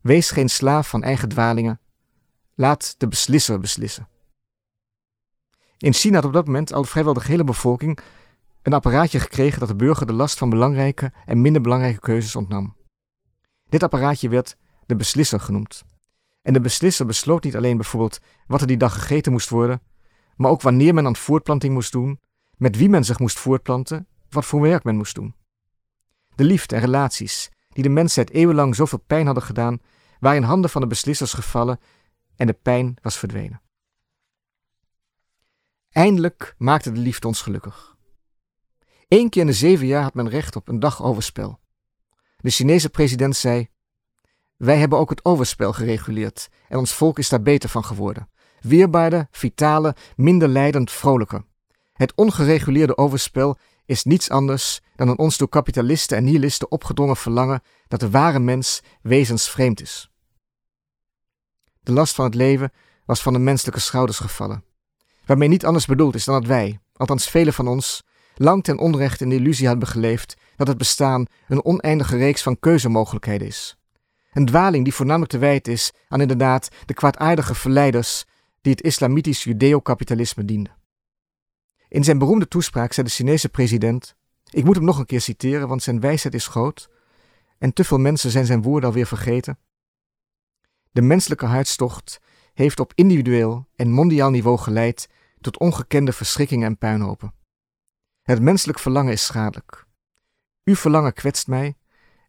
Wees 0.00 0.30
geen 0.30 0.48
slaaf 0.48 0.88
van 0.88 1.02
eigen 1.02 1.28
dwalingen, 1.28 1.80
laat 2.54 2.94
de 2.98 3.08
beslisser 3.08 3.60
beslissen. 3.60 4.08
In 5.78 5.92
China 5.92 6.14
had 6.14 6.24
op 6.24 6.32
dat 6.32 6.46
moment 6.46 6.72
al 6.72 6.84
vrijwel 6.84 7.14
de 7.14 7.22
hele 7.24 7.44
bevolking 7.44 7.98
een 8.62 8.72
apparaatje 8.72 9.20
gekregen 9.20 9.58
dat 9.58 9.68
de 9.68 9.76
burger 9.76 10.06
de 10.06 10.12
last 10.12 10.38
van 10.38 10.50
belangrijke 10.50 11.12
en 11.24 11.40
minder 11.40 11.62
belangrijke 11.62 12.00
keuzes 12.00 12.36
ontnam. 12.36 12.76
Dit 13.68 13.82
apparaatje 13.82 14.28
werd 14.28 14.56
de 14.86 14.96
beslisser 14.96 15.40
genoemd. 15.40 15.84
En 16.42 16.52
de 16.52 16.60
beslisser 16.60 17.06
besloot 17.06 17.44
niet 17.44 17.56
alleen 17.56 17.76
bijvoorbeeld 17.76 18.18
wat 18.46 18.60
er 18.60 18.66
die 18.66 18.76
dag 18.76 18.92
gegeten 18.94 19.32
moest 19.32 19.48
worden, 19.48 19.82
maar 20.36 20.50
ook 20.50 20.62
wanneer 20.62 20.94
men 20.94 21.06
aan 21.06 21.16
voortplanting 21.16 21.74
moest 21.74 21.92
doen, 21.92 22.20
met 22.56 22.76
wie 22.76 22.88
men 22.88 23.04
zich 23.04 23.18
moest 23.18 23.38
voortplanten, 23.38 24.06
wat 24.30 24.44
voor 24.44 24.60
werk 24.60 24.84
men 24.84 24.96
moest 24.96 25.14
doen. 25.14 25.34
De 26.34 26.44
liefde 26.44 26.74
en 26.74 26.80
relaties, 26.80 27.50
die 27.68 27.82
de 27.82 27.88
mensheid 27.88 28.30
eeuwenlang 28.30 28.74
zoveel 28.74 29.02
pijn 29.06 29.26
hadden 29.26 29.44
gedaan, 29.44 29.78
waren 30.20 30.42
in 30.42 30.48
handen 30.48 30.70
van 30.70 30.80
de 30.80 30.86
beslissers 30.86 31.32
gevallen 31.32 31.80
en 32.36 32.46
de 32.46 32.52
pijn 32.52 32.96
was 33.02 33.18
verdwenen. 33.18 33.60
Eindelijk 35.96 36.54
maakte 36.58 36.92
de 36.92 37.00
liefde 37.00 37.26
ons 37.26 37.42
gelukkig. 37.42 37.96
Eén 39.08 39.28
keer 39.28 39.40
in 39.40 39.46
de 39.46 39.52
zeven 39.52 39.86
jaar 39.86 40.02
had 40.02 40.14
men 40.14 40.28
recht 40.28 40.56
op 40.56 40.68
een 40.68 40.80
dag 40.80 41.02
overspel. 41.02 41.60
De 42.36 42.50
Chinese 42.50 42.88
president 42.88 43.36
zei: 43.36 43.68
Wij 44.56 44.76
hebben 44.78 44.98
ook 44.98 45.10
het 45.10 45.24
overspel 45.24 45.72
gereguleerd 45.72 46.48
en 46.68 46.78
ons 46.78 46.94
volk 46.94 47.18
is 47.18 47.28
daar 47.28 47.42
beter 47.42 47.68
van 47.68 47.84
geworden. 47.84 48.28
Weerbaarder, 48.60 49.26
vitale, 49.30 49.96
minder 50.16 50.48
leidend, 50.48 50.90
vrolijker. 50.90 51.44
Het 51.92 52.14
ongereguleerde 52.14 52.96
overspel 52.96 53.58
is 53.86 54.04
niets 54.04 54.30
anders 54.30 54.80
dan 54.96 55.08
een 55.08 55.18
ons 55.18 55.36
door 55.36 55.48
kapitalisten 55.48 56.16
en 56.16 56.24
nihilisten 56.24 56.70
opgedrongen 56.70 57.16
verlangen 57.16 57.62
dat 57.88 58.00
de 58.00 58.10
ware 58.10 58.38
mens 58.38 58.82
wezensvreemd 59.02 59.80
is. 59.80 60.10
De 61.80 61.92
last 61.92 62.14
van 62.14 62.24
het 62.24 62.34
leven 62.34 62.72
was 63.04 63.22
van 63.22 63.32
de 63.32 63.38
menselijke 63.38 63.80
schouders 63.80 64.18
gevallen 64.18 64.64
waarmee 65.26 65.48
niet 65.48 65.66
anders 65.66 65.86
bedoeld 65.86 66.14
is 66.14 66.24
dan 66.24 66.34
dat 66.40 66.48
wij, 66.48 66.78
althans 66.92 67.30
velen 67.30 67.52
van 67.52 67.68
ons, 67.68 68.02
lang 68.34 68.64
ten 68.64 68.78
onrecht 68.78 69.20
in 69.20 69.28
de 69.28 69.34
illusie 69.34 69.66
hebben 69.66 69.88
geleefd 69.88 70.36
dat 70.56 70.68
het 70.68 70.78
bestaan 70.78 71.26
een 71.48 71.64
oneindige 71.64 72.16
reeks 72.16 72.42
van 72.42 72.58
keuzemogelijkheden 72.58 73.46
is. 73.46 73.76
Een 74.32 74.46
dwaling 74.46 74.84
die 74.84 74.94
voornamelijk 74.94 75.30
te 75.30 75.38
wijten 75.38 75.72
is 75.72 75.92
aan 76.08 76.20
inderdaad 76.20 76.68
de 76.84 76.94
kwaadaardige 76.94 77.54
verleiders 77.54 78.24
die 78.60 78.72
het 78.72 78.82
islamitisch 78.82 79.44
judeo-kapitalisme 79.44 80.44
dienden. 80.44 80.76
In 81.88 82.04
zijn 82.04 82.18
beroemde 82.18 82.48
toespraak 82.48 82.92
zei 82.92 83.06
de 83.06 83.12
Chinese 83.12 83.48
president: 83.48 84.16
Ik 84.50 84.64
moet 84.64 84.76
hem 84.76 84.84
nog 84.84 84.98
een 84.98 85.06
keer 85.06 85.20
citeren, 85.20 85.68
want 85.68 85.82
zijn 85.82 86.00
wijsheid 86.00 86.34
is 86.34 86.46
groot 86.46 86.88
en 87.58 87.72
te 87.72 87.84
veel 87.84 87.98
mensen 87.98 88.30
zijn 88.30 88.46
zijn 88.46 88.62
woorden 88.62 88.88
alweer 88.88 89.06
vergeten. 89.06 89.58
De 90.90 91.02
menselijke 91.02 91.46
hartstocht 91.46 92.20
heeft 92.54 92.80
op 92.80 92.92
individueel 92.94 93.66
en 93.76 93.90
mondiaal 93.90 94.30
niveau 94.30 94.58
geleid 94.58 95.08
tot 95.46 95.58
ongekende 95.58 96.12
verschrikkingen 96.12 96.66
en 96.66 96.78
puinhopen. 96.78 97.34
Het 98.22 98.42
menselijk 98.42 98.78
verlangen 98.78 99.12
is 99.12 99.24
schadelijk. 99.24 99.86
Uw 100.64 100.74
verlangen 100.74 101.12
kwetst 101.12 101.46
mij 101.46 101.76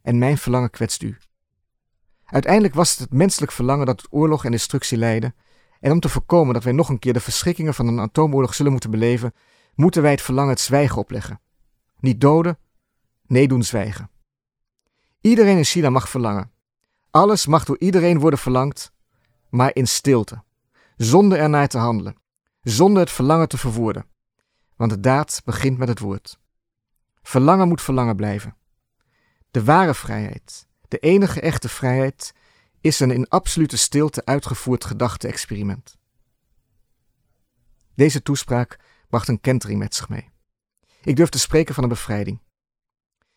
en 0.01 0.17
mijn 0.17 0.37
verlangen 0.37 0.69
kwetst 0.69 1.01
u. 1.01 1.17
Uiteindelijk 2.25 2.73
was 2.73 2.91
het 2.91 2.99
het 2.99 3.13
menselijk 3.13 3.51
verlangen 3.51 3.85
dat 3.85 3.97
tot 3.97 4.07
oorlog 4.13 4.45
en 4.45 4.51
destructie 4.51 4.97
leidde, 4.97 5.33
en 5.79 5.91
om 5.91 5.99
te 5.99 6.09
voorkomen 6.09 6.53
dat 6.53 6.63
wij 6.63 6.73
nog 6.73 6.89
een 6.89 6.99
keer 6.99 7.13
de 7.13 7.19
verschrikkingen 7.19 7.73
van 7.73 7.87
een 7.87 7.99
atoomoorlog 7.99 8.53
zullen 8.53 8.71
moeten 8.71 8.91
beleven, 8.91 9.33
moeten 9.75 10.01
wij 10.01 10.11
het 10.11 10.21
verlangen 10.21 10.51
het 10.51 10.59
zwijgen 10.59 10.97
opleggen. 10.97 11.41
Niet 11.99 12.21
doden, 12.21 12.59
nee 13.25 13.47
doen 13.47 13.63
zwijgen. 13.63 14.09
Iedereen 15.21 15.57
in 15.57 15.63
China 15.63 15.89
mag 15.89 16.09
verlangen. 16.09 16.51
Alles 17.11 17.45
mag 17.45 17.65
door 17.65 17.79
iedereen 17.79 18.19
worden 18.19 18.39
verlangd, 18.39 18.91
maar 19.49 19.75
in 19.75 19.87
stilte, 19.87 20.43
zonder 20.95 21.39
ernaar 21.39 21.67
te 21.67 21.77
handelen, 21.77 22.15
zonder 22.71 23.01
het 23.01 23.11
verlangen 23.11 23.47
te 23.47 23.57
verwoorden. 23.57 24.05
Want 24.75 24.91
de 24.91 24.99
daad 24.99 25.41
begint 25.45 25.77
met 25.77 25.87
het 25.87 25.99
woord. 25.99 26.39
Verlangen 27.21 27.67
moet 27.67 27.81
verlangen 27.81 28.15
blijven. 28.15 28.55
De 29.51 29.63
ware 29.63 29.93
vrijheid, 29.93 30.67
de 30.87 30.97
enige 30.97 31.41
echte 31.41 31.69
vrijheid, 31.69 32.33
is 32.81 32.99
een 32.99 33.11
in 33.11 33.27
absolute 33.27 33.77
stilte 33.77 34.25
uitgevoerd 34.25 34.85
gedachte-experiment. 34.85 35.97
Deze 37.95 38.21
toespraak 38.21 38.79
bracht 39.09 39.27
een 39.27 39.41
kentering 39.41 39.79
met 39.79 39.95
zich 39.95 40.09
mee. 40.09 40.29
Ik 41.01 41.15
durf 41.15 41.29
te 41.29 41.39
spreken 41.39 41.73
van 41.73 41.83
een 41.83 41.89
bevrijding. 41.89 42.41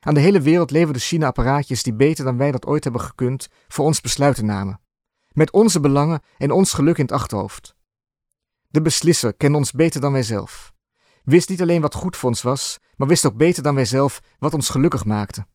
Aan 0.00 0.14
de 0.14 0.20
hele 0.20 0.40
wereld 0.40 0.70
leverden 0.70 1.02
China 1.02 1.26
apparaatjes 1.26 1.82
die 1.82 1.94
beter 1.94 2.24
dan 2.24 2.36
wij 2.36 2.50
dat 2.50 2.66
ooit 2.66 2.84
hebben 2.84 3.02
gekund 3.02 3.48
voor 3.68 3.84
ons 3.84 4.00
besluiten 4.00 4.44
namen. 4.46 4.80
Met 5.32 5.52
onze 5.52 5.80
belangen 5.80 6.22
en 6.38 6.50
ons 6.50 6.72
geluk 6.72 6.98
in 6.98 7.04
het 7.04 7.12
achterhoofd. 7.12 7.78
De 8.72 8.82
beslisser 8.82 9.34
kende 9.34 9.58
ons 9.58 9.72
beter 9.72 10.00
dan 10.00 10.12
wij 10.12 10.22
zelf. 10.22 10.72
Wist 11.24 11.48
niet 11.48 11.60
alleen 11.60 11.80
wat 11.80 11.94
goed 11.94 12.16
voor 12.16 12.28
ons 12.28 12.42
was, 12.42 12.78
maar 12.96 13.08
wist 13.08 13.26
ook 13.26 13.36
beter 13.36 13.62
dan 13.62 13.74
wij 13.74 13.84
zelf 13.84 14.22
wat 14.38 14.54
ons 14.54 14.68
gelukkig 14.68 15.04
maakte. 15.04 15.46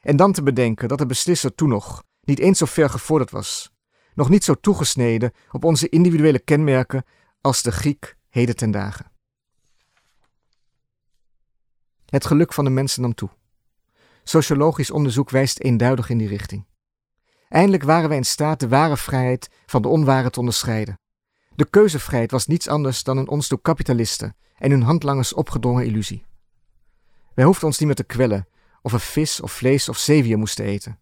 En 0.00 0.16
dan 0.16 0.32
te 0.32 0.42
bedenken 0.42 0.88
dat 0.88 0.98
de 0.98 1.06
beslisser 1.06 1.54
toen 1.54 1.68
nog 1.68 2.02
niet 2.20 2.38
eens 2.38 2.58
zo 2.58 2.66
ver 2.66 2.90
gevorderd 2.90 3.30
was, 3.30 3.72
nog 4.14 4.28
niet 4.28 4.44
zo 4.44 4.54
toegesneden 4.54 5.32
op 5.50 5.64
onze 5.64 5.88
individuele 5.88 6.38
kenmerken 6.38 7.04
als 7.40 7.62
de 7.62 7.72
Griek 7.72 8.16
heden 8.28 8.56
ten 8.56 8.70
dagen. 8.70 9.10
Het 12.06 12.26
geluk 12.26 12.52
van 12.52 12.64
de 12.64 12.70
mensen 12.70 13.02
nam 13.02 13.14
toe. 13.14 13.30
Sociologisch 14.24 14.90
onderzoek 14.90 15.30
wijst 15.30 15.58
eenduidig 15.58 16.08
in 16.08 16.18
die 16.18 16.28
richting. 16.28 16.66
Eindelijk 17.48 17.82
waren 17.82 18.08
wij 18.08 18.18
in 18.18 18.24
staat 18.24 18.60
de 18.60 18.68
ware 18.68 18.96
vrijheid 18.96 19.48
van 19.66 19.82
de 19.82 19.88
onware 19.88 20.30
te 20.30 20.38
onderscheiden. 20.38 21.01
De 21.54 21.70
keuzevrijheid 21.70 22.30
was 22.30 22.46
niets 22.46 22.68
anders 22.68 23.02
dan 23.02 23.16
een 23.16 23.28
ons 23.28 23.48
door 23.48 23.60
kapitalisten 23.60 24.36
en 24.58 24.70
hun 24.70 24.82
handlangers 24.82 25.32
opgedrongen 25.32 25.86
illusie. 25.86 26.24
Wij 27.34 27.44
hoefden 27.44 27.66
ons 27.66 27.78
niet 27.78 27.86
meer 27.86 27.96
te 27.96 28.04
kwellen 28.04 28.48
of 28.82 28.92
we 28.92 28.98
vis 28.98 29.40
of 29.40 29.52
vlees 29.52 29.88
of 29.88 29.98
zeewier 29.98 30.38
moesten 30.38 30.64
eten, 30.64 30.98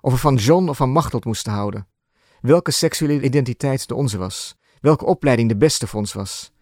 of 0.00 0.12
we 0.12 0.18
van 0.18 0.34
John 0.34 0.68
of 0.68 0.76
van 0.76 0.90
Machteld 0.90 1.24
moesten 1.24 1.52
houden, 1.52 1.88
welke 2.40 2.70
seksuele 2.70 3.22
identiteit 3.22 3.88
de 3.88 3.94
onze 3.94 4.18
was, 4.18 4.56
welke 4.80 5.04
opleiding 5.04 5.48
de 5.48 5.56
beste 5.56 5.86
voor 5.86 6.00
ons 6.00 6.12
was. 6.12 6.52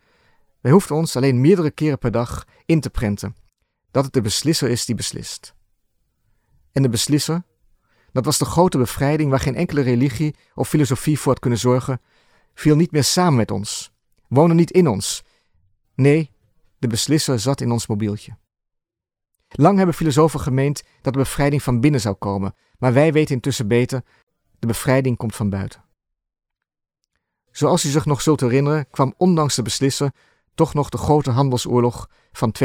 Wij 0.60 0.72
hoefden 0.72 0.96
ons 0.96 1.16
alleen 1.16 1.40
meerdere 1.40 1.70
keren 1.70 1.98
per 1.98 2.10
dag 2.10 2.46
in 2.66 2.80
te 2.80 2.90
prenten 2.90 3.36
dat 3.90 4.04
het 4.04 4.12
de 4.12 4.20
beslisser 4.20 4.70
is 4.70 4.84
die 4.84 4.94
beslist. 4.94 5.54
En 6.72 6.82
de 6.82 6.88
beslisser, 6.88 7.42
dat 8.12 8.24
was 8.24 8.38
de 8.38 8.44
grote 8.44 8.78
bevrijding 8.78 9.30
waar 9.30 9.40
geen 9.40 9.56
enkele 9.56 9.80
religie 9.80 10.36
of 10.54 10.68
filosofie 10.68 11.18
voor 11.18 11.32
had 11.32 11.40
kunnen 11.40 11.58
zorgen, 11.58 12.00
viel 12.54 12.76
niet 12.76 12.90
meer 12.90 13.04
samen 13.04 13.34
met 13.34 13.50
ons, 13.50 13.92
woonde 14.28 14.54
niet 14.54 14.70
in 14.70 14.88
ons. 14.88 15.22
Nee, 15.94 16.30
de 16.78 16.86
beslisser 16.86 17.40
zat 17.40 17.60
in 17.60 17.70
ons 17.70 17.86
mobieltje. 17.86 18.36
Lang 19.48 19.76
hebben 19.76 19.94
filosofen 19.94 20.40
gemeend 20.40 20.82
dat 21.02 21.12
de 21.12 21.18
bevrijding 21.18 21.62
van 21.62 21.80
binnen 21.80 22.00
zou 22.00 22.14
komen, 22.14 22.54
maar 22.78 22.92
wij 22.92 23.12
weten 23.12 23.34
intussen 23.34 23.68
beter, 23.68 24.04
de 24.58 24.66
bevrijding 24.66 25.16
komt 25.16 25.36
van 25.36 25.50
buiten. 25.50 25.84
Zoals 27.50 27.84
u 27.84 27.88
zich 27.88 28.04
nog 28.04 28.20
zult 28.22 28.40
herinneren, 28.40 28.90
kwam 28.90 29.14
ondanks 29.16 29.54
de 29.54 29.62
beslisser 29.62 30.12
toch 30.54 30.74
nog 30.74 30.88
de 30.88 30.98
grote 30.98 31.30
handelsoorlog 31.30 32.08
van 32.32 32.54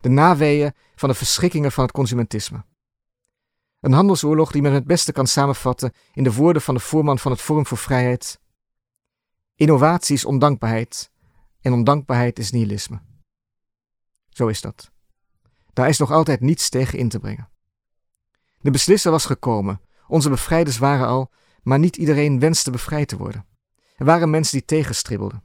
De 0.00 0.08
naweeën 0.08 0.72
van 0.94 1.08
de 1.08 1.14
verschrikkingen 1.14 1.72
van 1.72 1.84
het 1.84 1.92
consumentisme. 1.92 2.64
Een 3.84 3.92
handelsoorlog 3.92 4.52
die 4.52 4.62
men 4.62 4.72
het 4.72 4.86
beste 4.86 5.12
kan 5.12 5.26
samenvatten 5.26 5.92
in 6.12 6.24
de 6.24 6.32
woorden 6.32 6.62
van 6.62 6.74
de 6.74 6.80
voorman 6.80 7.18
van 7.18 7.32
het 7.32 7.40
Forum 7.40 7.66
voor 7.66 7.78
Vrijheid. 7.78 8.40
Innovatie 9.54 10.14
is 10.14 10.24
ondankbaarheid 10.24 11.10
en 11.60 11.72
ondankbaarheid 11.72 12.38
is 12.38 12.50
nihilisme. 12.50 13.00
Zo 14.28 14.46
is 14.46 14.60
dat. 14.60 14.90
Daar 15.72 15.88
is 15.88 15.98
nog 15.98 16.10
altijd 16.10 16.40
niets 16.40 16.68
tegen 16.68 16.98
in 16.98 17.08
te 17.08 17.18
brengen. 17.18 17.48
De 18.60 18.70
beslisser 18.70 19.10
was 19.10 19.24
gekomen, 19.24 19.80
onze 20.08 20.28
bevrijders 20.28 20.78
waren 20.78 21.06
al, 21.06 21.30
maar 21.62 21.78
niet 21.78 21.96
iedereen 21.96 22.38
wenste 22.38 22.70
bevrijd 22.70 23.08
te 23.08 23.16
worden. 23.16 23.46
Er 23.96 24.04
waren 24.04 24.30
mensen 24.30 24.58
die 24.58 24.66
tegenstribbelden, 24.66 25.42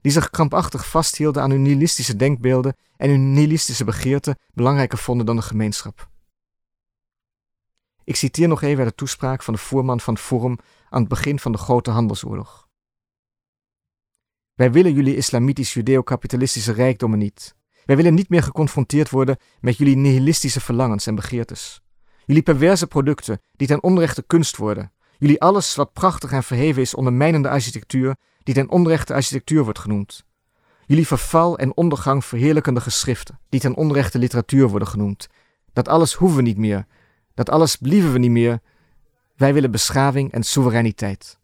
die 0.00 0.12
zich 0.12 0.30
krampachtig 0.30 0.86
vasthielden 0.88 1.42
aan 1.42 1.50
hun 1.50 1.62
nihilistische 1.62 2.16
denkbeelden 2.16 2.76
en 2.96 3.10
hun 3.10 3.32
nihilistische 3.32 3.84
begeerten 3.84 4.38
belangrijker 4.52 4.98
vonden 4.98 5.26
dan 5.26 5.36
de 5.36 5.42
gemeenschap. 5.42 6.12
Ik 8.04 8.16
citeer 8.16 8.48
nog 8.48 8.62
even 8.62 8.84
de 8.84 8.94
toespraak 8.94 9.42
van 9.42 9.54
de 9.54 9.60
voorman 9.60 10.00
van 10.00 10.18
Forum 10.18 10.58
aan 10.88 11.00
het 11.00 11.08
begin 11.08 11.38
van 11.38 11.52
de 11.52 11.58
grote 11.58 11.90
handelsoorlog. 11.90 12.68
Wij 14.54 14.72
willen 14.72 14.92
jullie 14.92 15.16
islamitisch-judeo-kapitalistische 15.16 16.72
rijkdommen 16.72 17.18
niet. 17.18 17.54
Wij 17.84 17.96
willen 17.96 18.14
niet 18.14 18.28
meer 18.28 18.42
geconfronteerd 18.42 19.10
worden 19.10 19.36
met 19.60 19.76
jullie 19.76 19.96
nihilistische 19.96 20.60
verlangens 20.60 21.06
en 21.06 21.14
begeertes. 21.14 21.82
Jullie 22.26 22.42
perverse 22.42 22.86
producten 22.86 23.40
die 23.52 23.66
ten 23.66 23.82
onrechte 23.82 24.22
kunst 24.22 24.56
worden. 24.56 24.92
Jullie 25.18 25.40
alles 25.40 25.74
wat 25.74 25.92
prachtig 25.92 26.32
en 26.32 26.42
verheven 26.42 26.82
is 26.82 26.94
ondermijnende 26.94 27.48
architectuur 27.48 28.16
die 28.42 28.54
ten 28.54 28.70
onrechte 28.70 29.14
architectuur 29.14 29.64
wordt 29.64 29.78
genoemd. 29.78 30.24
Jullie 30.86 31.06
verval 31.06 31.58
en 31.58 31.76
ondergang 31.76 32.24
verheerlijkende 32.24 32.80
geschriften 32.80 33.38
die 33.48 33.60
ten 33.60 33.74
onrechte 33.74 34.18
literatuur 34.18 34.68
worden 34.68 34.88
genoemd. 34.88 35.26
Dat 35.72 35.88
alles 35.88 36.14
hoeven 36.14 36.36
we 36.36 36.42
niet 36.42 36.58
meer. 36.58 36.86
Dat 37.34 37.50
alles 37.50 37.76
blieven 37.76 38.12
we 38.12 38.18
niet 38.18 38.30
meer. 38.30 38.60
Wij 39.36 39.54
willen 39.54 39.70
beschaving 39.70 40.32
en 40.32 40.42
soevereiniteit. 40.42 41.38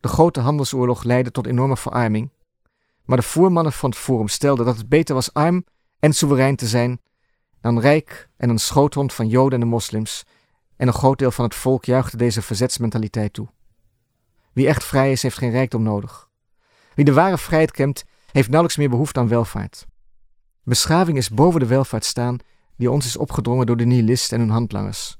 De 0.00 0.08
grote 0.08 0.40
handelsoorlog 0.40 1.02
leidde 1.02 1.30
tot 1.30 1.46
enorme 1.46 1.76
verarming 1.76 2.30
maar 3.04 3.16
de 3.16 3.22
voermannen 3.22 3.72
van 3.72 3.90
het 3.90 3.98
Forum 3.98 4.28
stelden 4.28 4.66
dat 4.66 4.76
het 4.76 4.88
beter 4.88 5.14
was 5.14 5.32
arm 5.32 5.64
en 5.98 6.12
soeverein 6.12 6.56
te 6.56 6.66
zijn 6.66 7.00
dan 7.60 7.80
rijk 7.80 8.28
en 8.36 8.48
een 8.48 8.58
schoothond 8.58 9.12
van 9.12 9.28
Joden 9.28 9.52
en 9.52 9.60
de 9.60 9.70
moslims, 9.70 10.24
en 10.76 10.86
een 10.86 10.92
groot 10.92 11.18
deel 11.18 11.30
van 11.30 11.44
het 11.44 11.54
volk 11.54 11.84
juichte 11.84 12.16
deze 12.16 12.42
verzetsmentaliteit 12.42 13.32
toe. 13.32 13.48
Wie 14.52 14.66
echt 14.66 14.84
vrij 14.84 15.12
is, 15.12 15.22
heeft 15.22 15.38
geen 15.38 15.50
rijkdom 15.50 15.82
nodig. 15.82 16.28
Wie 16.94 17.04
de 17.04 17.12
ware 17.12 17.38
vrijheid 17.38 17.70
kent, 17.70 18.04
heeft 18.32 18.48
nauwelijks 18.48 18.76
meer 18.78 18.90
behoefte 18.90 19.20
aan 19.20 19.28
welvaart. 19.28 19.86
Beschaving 20.62 21.16
is 21.16 21.30
boven 21.30 21.60
de 21.60 21.66
welvaart 21.66 22.04
staan 22.04 22.38
die 22.76 22.90
ons 22.90 23.06
is 23.06 23.16
opgedrongen 23.16 23.66
door 23.66 23.76
de 23.76 23.84
nihilisten 23.84 24.38
en 24.38 24.44
hun 24.44 24.54
handlangers. 24.54 25.18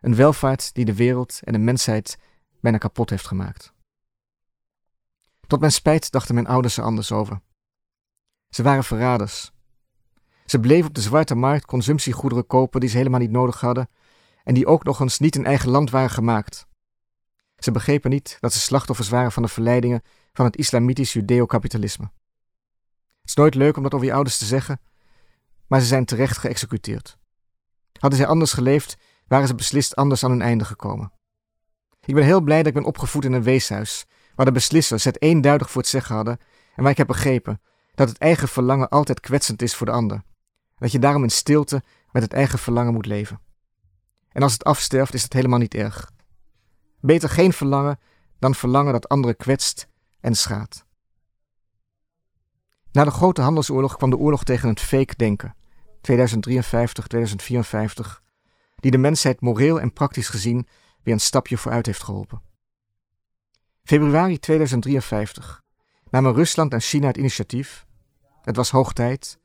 Een 0.00 0.14
welvaart 0.14 0.74
die 0.74 0.84
de 0.84 0.94
wereld 0.94 1.40
en 1.44 1.52
de 1.52 1.58
mensheid 1.58 2.18
bijna 2.60 2.78
kapot 2.78 3.10
heeft 3.10 3.26
gemaakt. 3.26 3.72
Tot 5.46 5.60
mijn 5.60 5.72
spijt 5.72 6.10
dachten 6.10 6.34
mijn 6.34 6.46
ouders 6.46 6.76
er 6.76 6.84
anders 6.84 7.12
over. 7.12 7.40
Ze 8.48 8.62
waren 8.62 8.84
verraders. 8.84 9.52
Ze 10.44 10.60
bleven 10.60 10.88
op 10.88 10.94
de 10.94 11.00
zwarte 11.00 11.34
markt 11.34 11.64
consumptiegoederen 11.64 12.46
kopen 12.46 12.80
die 12.80 12.88
ze 12.88 12.96
helemaal 12.96 13.20
niet 13.20 13.30
nodig 13.30 13.60
hadden 13.60 13.88
en 14.44 14.54
die 14.54 14.66
ook 14.66 14.84
nog 14.84 15.00
eens 15.00 15.18
niet 15.18 15.36
in 15.36 15.44
eigen 15.44 15.70
land 15.70 15.90
waren 15.90 16.10
gemaakt. 16.10 16.66
Ze 17.58 17.70
begrepen 17.70 18.10
niet 18.10 18.36
dat 18.40 18.52
ze 18.52 18.58
slachtoffers 18.58 19.08
waren 19.08 19.32
van 19.32 19.42
de 19.42 19.48
verleidingen 19.48 20.02
van 20.32 20.44
het 20.44 20.56
islamitisch 20.56 21.12
judeo-kapitalisme. 21.12 22.04
Het 23.20 23.28
is 23.28 23.34
nooit 23.34 23.54
leuk 23.54 23.76
om 23.76 23.82
dat 23.82 23.94
over 23.94 24.06
je 24.06 24.12
ouders 24.12 24.38
te 24.38 24.44
zeggen, 24.44 24.80
maar 25.66 25.80
ze 25.80 25.86
zijn 25.86 26.04
terecht 26.04 26.38
geëxecuteerd. 26.38 27.18
Hadden 27.98 28.18
zij 28.18 28.28
anders 28.28 28.52
geleefd, 28.52 28.96
waren 29.26 29.46
ze 29.46 29.54
beslist 29.54 29.96
anders 29.96 30.24
aan 30.24 30.30
hun 30.30 30.42
einde 30.42 30.64
gekomen. 30.64 31.12
Ik 32.04 32.14
ben 32.14 32.24
heel 32.24 32.40
blij 32.40 32.58
dat 32.58 32.66
ik 32.66 32.74
ben 32.74 32.84
opgevoed 32.84 33.24
in 33.24 33.32
een 33.32 33.42
weeshuis 33.42 34.06
waar 34.34 34.46
de 34.46 34.52
beslissers 34.52 35.04
het 35.04 35.22
eenduidig 35.22 35.70
voor 35.70 35.80
het 35.80 35.90
zeggen 35.90 36.14
hadden 36.14 36.38
en 36.74 36.82
waar 36.82 36.90
ik 36.92 36.96
heb 36.96 37.06
begrepen 37.06 37.60
dat 37.94 38.08
het 38.08 38.18
eigen 38.18 38.48
verlangen 38.48 38.88
altijd 38.88 39.20
kwetsend 39.20 39.62
is 39.62 39.74
voor 39.74 39.86
de 39.86 39.92
ander. 39.92 40.22
Dat 40.78 40.92
je 40.92 40.98
daarom 40.98 41.22
in 41.22 41.30
stilte 41.30 41.82
met 42.12 42.22
het 42.22 42.32
eigen 42.32 42.58
verlangen 42.58 42.92
moet 42.92 43.06
leven. 43.06 43.40
En 44.28 44.42
als 44.42 44.52
het 44.52 44.64
afsterft 44.64 45.14
is 45.14 45.22
het 45.22 45.32
helemaal 45.32 45.58
niet 45.58 45.74
erg. 45.74 46.10
Beter 47.00 47.28
geen 47.28 47.52
verlangen 47.52 47.98
dan 48.38 48.54
verlangen 48.54 48.92
dat 48.92 49.08
anderen 49.08 49.36
kwetst 49.36 49.88
en 50.20 50.34
schaadt. 50.34 50.85
Na 52.96 53.04
de 53.04 53.10
grote 53.10 53.42
handelsoorlog 53.42 53.96
kwam 53.96 54.10
de 54.10 54.16
oorlog 54.16 54.44
tegen 54.44 54.68
het 54.68 54.80
fake 54.80 55.16
denken, 55.16 55.56
2053, 56.00 57.06
2054, 57.06 58.22
die 58.76 58.90
de 58.90 58.98
mensheid 58.98 59.40
moreel 59.40 59.80
en 59.80 59.92
praktisch 59.92 60.28
gezien 60.28 60.66
weer 61.02 61.14
een 61.14 61.20
stapje 61.20 61.56
vooruit 61.56 61.86
heeft 61.86 62.02
geholpen. 62.02 62.42
Februari 63.84 64.38
2053 64.38 65.62
namen 66.10 66.34
Rusland 66.34 66.72
en 66.72 66.80
China 66.80 67.06
het 67.06 67.16
initiatief, 67.16 67.86
het 68.42 68.56
was 68.56 68.70
hoog 68.70 68.92
tijd, 68.92 69.38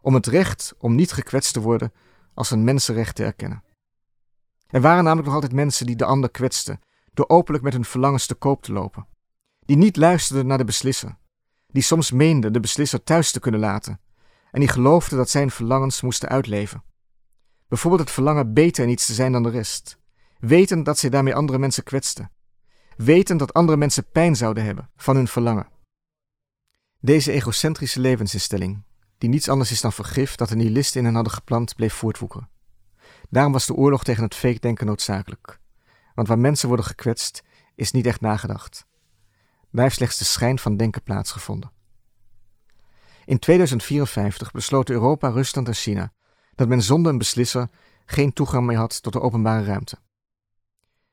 om 0.00 0.14
het 0.14 0.26
recht 0.26 0.74
om 0.78 0.94
niet 0.94 1.12
gekwetst 1.12 1.52
te 1.52 1.60
worden 1.60 1.92
als 2.34 2.50
een 2.50 2.64
mensenrecht 2.64 3.14
te 3.14 3.24
erkennen. 3.24 3.62
Er 4.66 4.80
waren 4.80 5.04
namelijk 5.04 5.26
nog 5.26 5.34
altijd 5.34 5.52
mensen 5.52 5.86
die 5.86 5.96
de 5.96 6.04
ander 6.04 6.30
kwetsten 6.30 6.80
door 7.12 7.28
openlijk 7.28 7.64
met 7.64 7.72
hun 7.72 7.84
verlangens 7.84 8.26
te 8.26 8.34
koop 8.34 8.62
te 8.62 8.72
lopen, 8.72 9.06
die 9.64 9.76
niet 9.76 9.96
luisterden 9.96 10.46
naar 10.46 10.58
de 10.58 10.64
beslisser, 10.64 11.16
die 11.74 11.82
soms 11.82 12.10
meenden 12.10 12.52
de 12.52 12.60
beslisser 12.60 13.02
thuis 13.02 13.30
te 13.30 13.40
kunnen 13.40 13.60
laten 13.60 14.00
en 14.50 14.60
die 14.60 14.68
geloofden 14.68 15.18
dat 15.18 15.30
zijn 15.30 15.50
verlangens 15.50 16.00
moesten 16.00 16.28
uitleven. 16.28 16.82
Bijvoorbeeld 17.68 18.02
het 18.02 18.10
verlangen 18.10 18.52
beter 18.52 18.84
in 18.84 18.90
iets 18.90 19.06
te 19.06 19.14
zijn 19.14 19.32
dan 19.32 19.42
de 19.42 19.50
rest, 19.50 19.98
weten 20.38 20.82
dat 20.82 20.98
zij 20.98 21.10
daarmee 21.10 21.34
andere 21.34 21.58
mensen 21.58 21.82
kwetsten, 21.82 22.30
weten 22.96 23.36
dat 23.36 23.52
andere 23.52 23.78
mensen 23.78 24.10
pijn 24.12 24.36
zouden 24.36 24.64
hebben 24.64 24.90
van 24.96 25.16
hun 25.16 25.28
verlangen. 25.28 25.68
Deze 27.00 27.32
egocentrische 27.32 28.00
levensinstelling, 28.00 28.82
die 29.18 29.28
niets 29.28 29.48
anders 29.48 29.70
is 29.70 29.80
dan 29.80 29.92
vergif 29.92 30.34
dat 30.34 30.48
de 30.48 30.56
nihilisten 30.56 31.00
in 31.00 31.06
hen 31.06 31.14
hadden 31.14 31.32
geplant, 31.32 31.74
bleef 31.74 31.94
voortwoekeren. 31.94 32.48
Daarom 33.30 33.52
was 33.52 33.66
de 33.66 33.74
oorlog 33.74 34.04
tegen 34.04 34.22
het 34.22 34.34
fake-denken 34.34 34.86
noodzakelijk. 34.86 35.60
Want 36.14 36.28
waar 36.28 36.38
mensen 36.38 36.68
worden 36.68 36.86
gekwetst, 36.86 37.42
is 37.74 37.90
niet 37.90 38.06
echt 38.06 38.20
nagedacht. 38.20 38.86
Daar 39.74 39.84
heeft 39.84 39.96
slechts 39.96 40.18
de 40.18 40.24
schijn 40.24 40.58
van 40.58 40.76
denken 40.76 41.02
plaatsgevonden. 41.02 41.72
In 43.24 43.38
2054 43.38 44.50
besloten 44.50 44.94
Europa, 44.94 45.28
Rusland 45.28 45.68
en 45.68 45.74
China 45.74 46.12
dat 46.54 46.68
men 46.68 46.82
zonder 46.82 47.12
een 47.12 47.18
beslisser 47.18 47.68
geen 48.06 48.32
toegang 48.32 48.66
meer 48.66 48.76
had 48.76 49.02
tot 49.02 49.12
de 49.12 49.20
openbare 49.20 49.64
ruimte. 49.64 49.98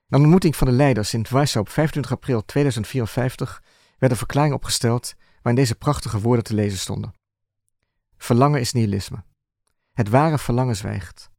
Na 0.07 0.17
een 0.17 0.23
ontmoeting 0.23 0.55
van 0.55 0.67
de 0.67 0.73
leiders 0.73 1.13
in 1.13 1.25
Warschau 1.29 1.65
op 1.65 1.71
25 1.71 2.11
april 2.11 2.45
2054 2.45 3.63
werd 3.97 4.11
een 4.11 4.17
verklaring 4.17 4.53
opgesteld 4.53 5.13
waarin 5.41 5.61
deze 5.61 5.75
prachtige 5.75 6.19
woorden 6.19 6.43
te 6.43 6.53
lezen 6.53 6.79
stonden. 6.79 7.13
Verlangen 8.17 8.59
is 8.59 8.71
nihilisme. 8.71 9.23
Het 9.93 10.09
ware 10.09 10.37
verlangen 10.37 10.75
zwijgt. 10.75 11.29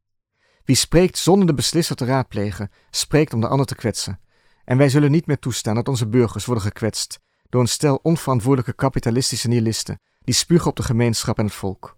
Wie 0.63 0.75
spreekt 0.75 1.17
zonder 1.17 1.47
de 1.47 1.53
beslisser 1.53 1.95
te 1.95 2.05
raadplegen, 2.05 2.71
spreekt 2.89 3.33
om 3.33 3.41
de 3.41 3.47
ander 3.47 3.65
te 3.65 3.75
kwetsen. 3.75 4.19
En 4.63 4.77
wij 4.77 4.89
zullen 4.89 5.11
niet 5.11 5.25
meer 5.25 5.39
toestaan 5.39 5.75
dat 5.75 5.87
onze 5.87 6.07
burgers 6.07 6.45
worden 6.45 6.63
gekwetst 6.63 7.19
door 7.49 7.61
een 7.61 7.67
stel 7.67 7.99
onverantwoordelijke 8.03 8.73
kapitalistische 8.75 9.47
nihilisten 9.47 9.99
die 10.23 10.33
spugen 10.33 10.69
op 10.69 10.75
de 10.75 10.83
gemeenschap 10.83 11.37
en 11.37 11.45
het 11.45 11.53
volk. 11.53 11.97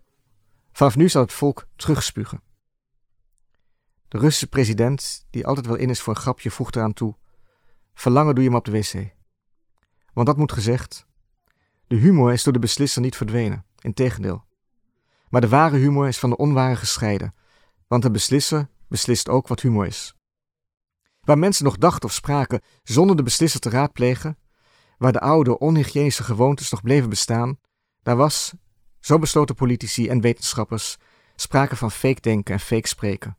Vanaf 0.72 0.96
nu 0.96 1.10
zal 1.10 1.22
het 1.22 1.34
volk 1.34 1.68
terugspugen. 1.76 2.42
De 4.08 4.18
Russische 4.18 4.48
president, 4.48 5.26
die 5.30 5.48
altijd 5.48 5.66
wel 5.66 5.76
in 5.76 5.90
is 5.90 6.02
voor 6.02 6.16
een 6.16 6.22
grapje, 6.22 6.52
voegt 6.52 6.76
eraan 6.76 6.94
toe: 6.94 7.16
Verlangen 7.94 8.36
doe 8.36 8.44
je 8.44 8.50
hem 8.50 8.60
op 8.60 8.66
de 8.66 8.72
wc. 8.72 9.14
Want 10.14 10.28
dat 10.28 10.38
moet 10.38 10.52
gezegd: 10.52 11.06
de 11.88 11.96
humor 11.96 12.34
is 12.34 12.44
door 12.44 12.54
de 12.54 12.60
beslisser 12.60 13.02
niet 13.02 13.16
verdwenen, 13.16 13.66
integendeel. 13.80 14.44
Maar 15.30 15.42
de 15.42 15.50
ware 15.50 15.78
humor 15.78 16.08
is 16.08 16.20
van 16.20 16.30
de 16.30 16.38
onware 16.38 16.76
gescheiden, 16.76 17.34
want 17.88 18.04
de 18.04 18.12
beslisser 18.12 18.70
beslist 18.88 19.30
ook 19.30 19.48
wat 19.48 19.62
humor 19.62 19.86
is. 19.86 20.16
Waar 21.25 21.38
mensen 21.38 21.65
nog 21.65 21.77
dachten 21.77 22.10
of 22.10 22.13
spraken 22.13 22.62
zonder 22.84 23.15
de 23.15 23.24
beslisser 23.24 23.60
te 23.60 23.70
raadplegen, 23.70 24.38
waar 24.98 25.12
de 25.12 25.20
oude 25.20 25.60
onhygiënische 25.60 26.24
gewoontes 26.24 26.72
nog 26.72 26.82
bleven 26.82 27.10
bestaan, 27.10 27.60
daar 28.03 28.15
was, 28.15 28.53
zo 29.00 29.20
besloten 29.20 29.55
politici 29.55 30.08
en 30.08 30.22
wetenschappers, 30.22 30.98
sprake 31.35 31.75
van 31.75 31.92
fake 31.92 32.22
denken 32.22 32.53
en 32.53 32.59
fake 32.59 32.88
spreken. 32.88 33.38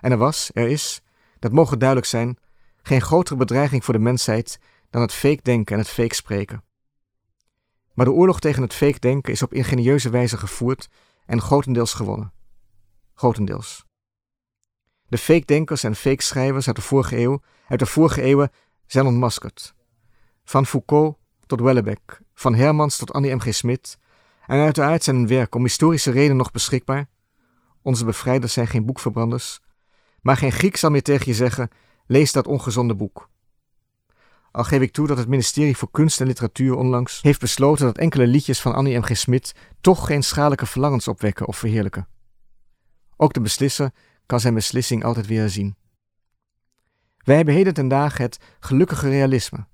En 0.00 0.10
er 0.10 0.18
was, 0.18 0.50
er 0.54 0.68
is, 0.68 1.02
dat 1.38 1.52
mogen 1.52 1.78
duidelijk 1.78 2.08
zijn, 2.08 2.38
geen 2.82 3.00
grotere 3.00 3.36
bedreiging 3.36 3.84
voor 3.84 3.94
de 3.94 4.00
mensheid 4.00 4.58
dan 4.90 5.02
het 5.02 5.12
fake 5.12 5.42
denken 5.42 5.74
en 5.74 5.80
het 5.80 5.90
fake 5.90 6.14
spreken. 6.14 6.64
Maar 7.94 8.06
de 8.06 8.12
oorlog 8.12 8.40
tegen 8.40 8.62
het 8.62 8.74
fake 8.74 8.98
denken 8.98 9.32
is 9.32 9.42
op 9.42 9.54
ingenieuze 9.54 10.10
wijze 10.10 10.36
gevoerd 10.36 10.88
en 11.26 11.40
grotendeels 11.40 11.92
gewonnen. 11.92 12.32
Grotendeels. 13.14 13.84
De 15.12 15.18
fake-denkers 15.18 15.84
en 15.84 15.96
fake-schrijvers 15.96 16.66
uit 16.66 16.76
de 16.76 16.82
vorige 16.82 17.18
eeuw, 17.18 17.42
uit 17.68 17.78
de 17.78 17.86
vorige 17.86 18.22
eeuwen 18.22 18.50
zijn 18.86 19.06
ontmaskerd. 19.06 19.74
Van 20.44 20.66
Foucault 20.66 21.16
tot 21.46 21.60
Wellebeck, 21.60 22.20
van 22.34 22.54
Hermans 22.54 22.96
tot 22.96 23.12
Annie 23.12 23.34
M.G. 23.34 23.54
Smit, 23.54 23.98
en 24.46 24.58
uiteraard 24.58 25.02
zijn 25.02 25.16
hun 25.16 25.26
werk 25.26 25.54
om 25.54 25.62
historische 25.62 26.10
redenen 26.10 26.36
nog 26.36 26.50
beschikbaar. 26.50 27.08
Onze 27.82 28.04
bevrijders 28.04 28.52
zijn 28.52 28.66
geen 28.66 28.84
boekverbranders, 28.84 29.60
maar 30.20 30.36
geen 30.36 30.52
Griek 30.52 30.76
zal 30.76 30.90
meer 30.90 31.02
tegen 31.02 31.26
je 31.26 31.34
zeggen: 31.34 31.68
lees 32.06 32.32
dat 32.32 32.46
ongezonde 32.46 32.94
boek. 32.94 33.28
Al 34.52 34.64
geef 34.64 34.80
ik 34.80 34.92
toe 34.92 35.06
dat 35.06 35.18
het 35.18 35.28
ministerie 35.28 35.76
voor 35.76 35.90
Kunst 35.90 36.20
en 36.20 36.26
Literatuur 36.26 36.74
onlangs 36.74 37.22
heeft 37.22 37.40
besloten 37.40 37.84
dat 37.84 37.98
enkele 37.98 38.26
liedjes 38.26 38.60
van 38.60 38.74
Annie 38.74 38.98
M.G. 38.98 39.16
Smit 39.16 39.54
toch 39.80 40.06
geen 40.06 40.22
schadelijke 40.22 40.66
verlangens 40.66 41.08
opwekken 41.08 41.46
of 41.46 41.56
verheerlijken. 41.56 42.08
Ook 43.16 43.32
de 43.32 43.40
beslisser 43.40 43.92
kan 44.26 44.40
zijn 44.40 44.54
beslissing 44.54 45.04
altijd 45.04 45.26
weer 45.26 45.40
herzien. 45.40 45.76
Wij 47.18 47.36
hebben 47.36 47.54
heden 47.54 47.74
ten 47.74 47.88
dagen 47.88 48.22
het 48.24 48.38
gelukkige 48.60 49.08
realisme. 49.08 49.66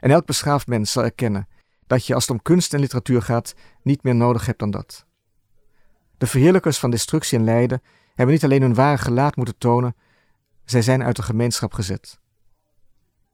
En 0.00 0.10
elk 0.10 0.26
beschaafd 0.26 0.66
mens 0.66 0.92
zal 0.92 1.04
erkennen 1.04 1.48
dat 1.86 2.06
je 2.06 2.14
als 2.14 2.22
het 2.22 2.32
om 2.36 2.42
kunst 2.42 2.74
en 2.74 2.80
literatuur 2.80 3.22
gaat 3.22 3.54
niet 3.82 4.02
meer 4.02 4.14
nodig 4.14 4.46
hebt 4.46 4.58
dan 4.58 4.70
dat. 4.70 5.06
De 6.18 6.26
verheerlijkers 6.26 6.78
van 6.78 6.90
destructie 6.90 7.38
en 7.38 7.44
lijden 7.44 7.82
hebben 8.14 8.34
niet 8.34 8.44
alleen 8.44 8.62
hun 8.62 8.74
ware 8.74 8.98
gelaat 8.98 9.36
moeten 9.36 9.58
tonen, 9.58 9.96
zij 10.64 10.82
zijn 10.82 11.02
uit 11.02 11.16
de 11.16 11.22
gemeenschap 11.22 11.72
gezet. 11.72 12.20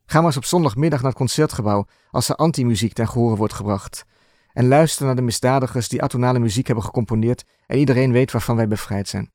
Ga 0.06 0.18
maar 0.18 0.26
eens 0.26 0.36
op 0.36 0.44
zondagmiddag 0.44 1.00
naar 1.00 1.08
het 1.10 1.18
concertgebouw 1.18 1.86
als 2.10 2.28
er 2.28 2.34
antimuziek 2.34 2.92
ten 2.92 3.08
gehore 3.08 3.36
wordt 3.36 3.54
gebracht. 3.54 4.04
En 4.52 4.68
luister 4.68 5.06
naar 5.06 5.16
de 5.16 5.22
misdadigers 5.22 5.88
die 5.88 6.02
atonale 6.02 6.38
muziek 6.38 6.66
hebben 6.66 6.84
gecomponeerd 6.84 7.44
en 7.66 7.78
iedereen 7.78 8.12
weet 8.12 8.32
waarvan 8.32 8.56
wij 8.56 8.68
bevrijd 8.68 9.08
zijn. 9.08 9.32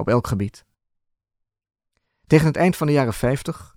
Op 0.00 0.08
elk 0.08 0.26
gebied. 0.26 0.64
Tegen 2.26 2.46
het 2.46 2.56
eind 2.56 2.76
van 2.76 2.86
de 2.86 2.92
jaren 2.92 3.14
50, 3.14 3.76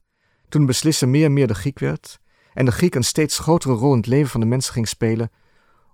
toen 0.50 0.66
beslissen 0.66 1.10
meer 1.10 1.26
en 1.26 1.34
meer 1.34 1.48
de 1.48 1.56
Griek 1.56 1.80
werd 1.80 2.20
en 2.54 2.66
de 2.66 2.72
Griek 2.72 2.96
een 2.96 3.04
steeds 3.04 3.40
grotere 3.40 3.74
rol 3.74 3.92
in 3.92 3.98
het 3.98 4.08
leven 4.08 4.30
van 4.30 4.40
de 4.40 4.46
mensen 4.46 4.74
ging 4.74 4.88
spelen, 4.88 5.32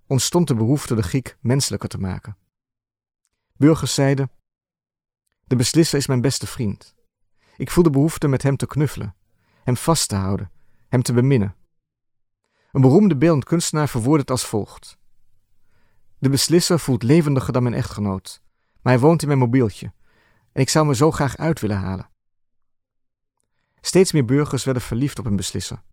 ontstond 0.07 0.47
de 0.47 0.55
behoefte 0.55 0.95
de 0.95 1.03
Griek 1.03 1.37
menselijker 1.41 1.89
te 1.89 1.97
maken. 1.97 2.37
Burgers 3.53 3.93
zeiden: 3.93 4.31
De 5.43 5.55
beslisser 5.55 5.97
is 5.97 6.07
mijn 6.07 6.21
beste 6.21 6.47
vriend. 6.47 6.95
Ik 7.57 7.71
voel 7.71 7.83
de 7.83 7.89
behoefte 7.89 8.27
met 8.27 8.43
hem 8.43 8.57
te 8.57 8.67
knuffelen, 8.67 9.15
hem 9.63 9.77
vast 9.77 10.09
te 10.09 10.15
houden, 10.15 10.51
hem 10.87 11.01
te 11.01 11.13
beminnen. 11.13 11.55
Een 12.71 12.81
beroemde 12.81 13.17
beeldend 13.17 13.45
kunstenaar 13.45 13.89
verwoordt 13.89 14.21
het 14.21 14.31
als 14.31 14.45
volgt: 14.45 14.97
De 16.17 16.29
beslisser 16.29 16.79
voelt 16.79 17.03
levendiger 17.03 17.53
dan 17.53 17.63
mijn 17.63 17.75
echtgenoot, 17.75 18.41
maar 18.81 18.93
hij 18.93 19.01
woont 19.01 19.21
in 19.21 19.27
mijn 19.27 19.39
mobieltje 19.39 19.91
en 20.59 20.65
ik 20.65 20.71
zou 20.71 20.85
me 20.85 20.95
zo 20.95 21.11
graag 21.11 21.37
uit 21.37 21.59
willen 21.59 21.77
halen. 21.77 22.09
Steeds 23.81 24.11
meer 24.11 24.25
burgers 24.25 24.63
werden 24.63 24.83
verliefd 24.83 25.19
op 25.19 25.25
een 25.25 25.35
beslisser. 25.35 25.83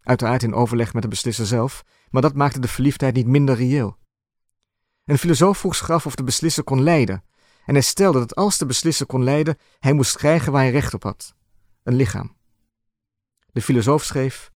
Uiteraard 0.00 0.42
in 0.42 0.54
overleg 0.54 0.92
met 0.92 1.02
de 1.02 1.08
beslisser 1.08 1.46
zelf, 1.46 1.84
maar 2.10 2.22
dat 2.22 2.34
maakte 2.34 2.60
de 2.60 2.68
verliefdheid 2.68 3.14
niet 3.14 3.26
minder 3.26 3.54
reëel. 3.54 3.96
Een 5.04 5.18
filosoof 5.18 5.58
vroeg 5.58 5.74
zich 5.74 5.90
af 5.90 6.06
of 6.06 6.14
de 6.14 6.24
beslisser 6.24 6.64
kon 6.64 6.82
lijden, 6.82 7.24
en 7.64 7.74
hij 7.74 7.82
stelde 7.82 8.18
dat 8.18 8.34
als 8.34 8.58
de 8.58 8.66
beslisser 8.66 9.06
kon 9.06 9.24
lijden, 9.24 9.58
hij 9.78 9.92
moest 9.92 10.16
krijgen 10.16 10.52
waar 10.52 10.62
hij 10.62 10.70
recht 10.70 10.94
op 10.94 11.02
had: 11.02 11.34
een 11.82 11.94
lichaam. 11.94 12.36
De 13.52 13.62
filosoof 13.62 14.04
schreef: 14.04 14.50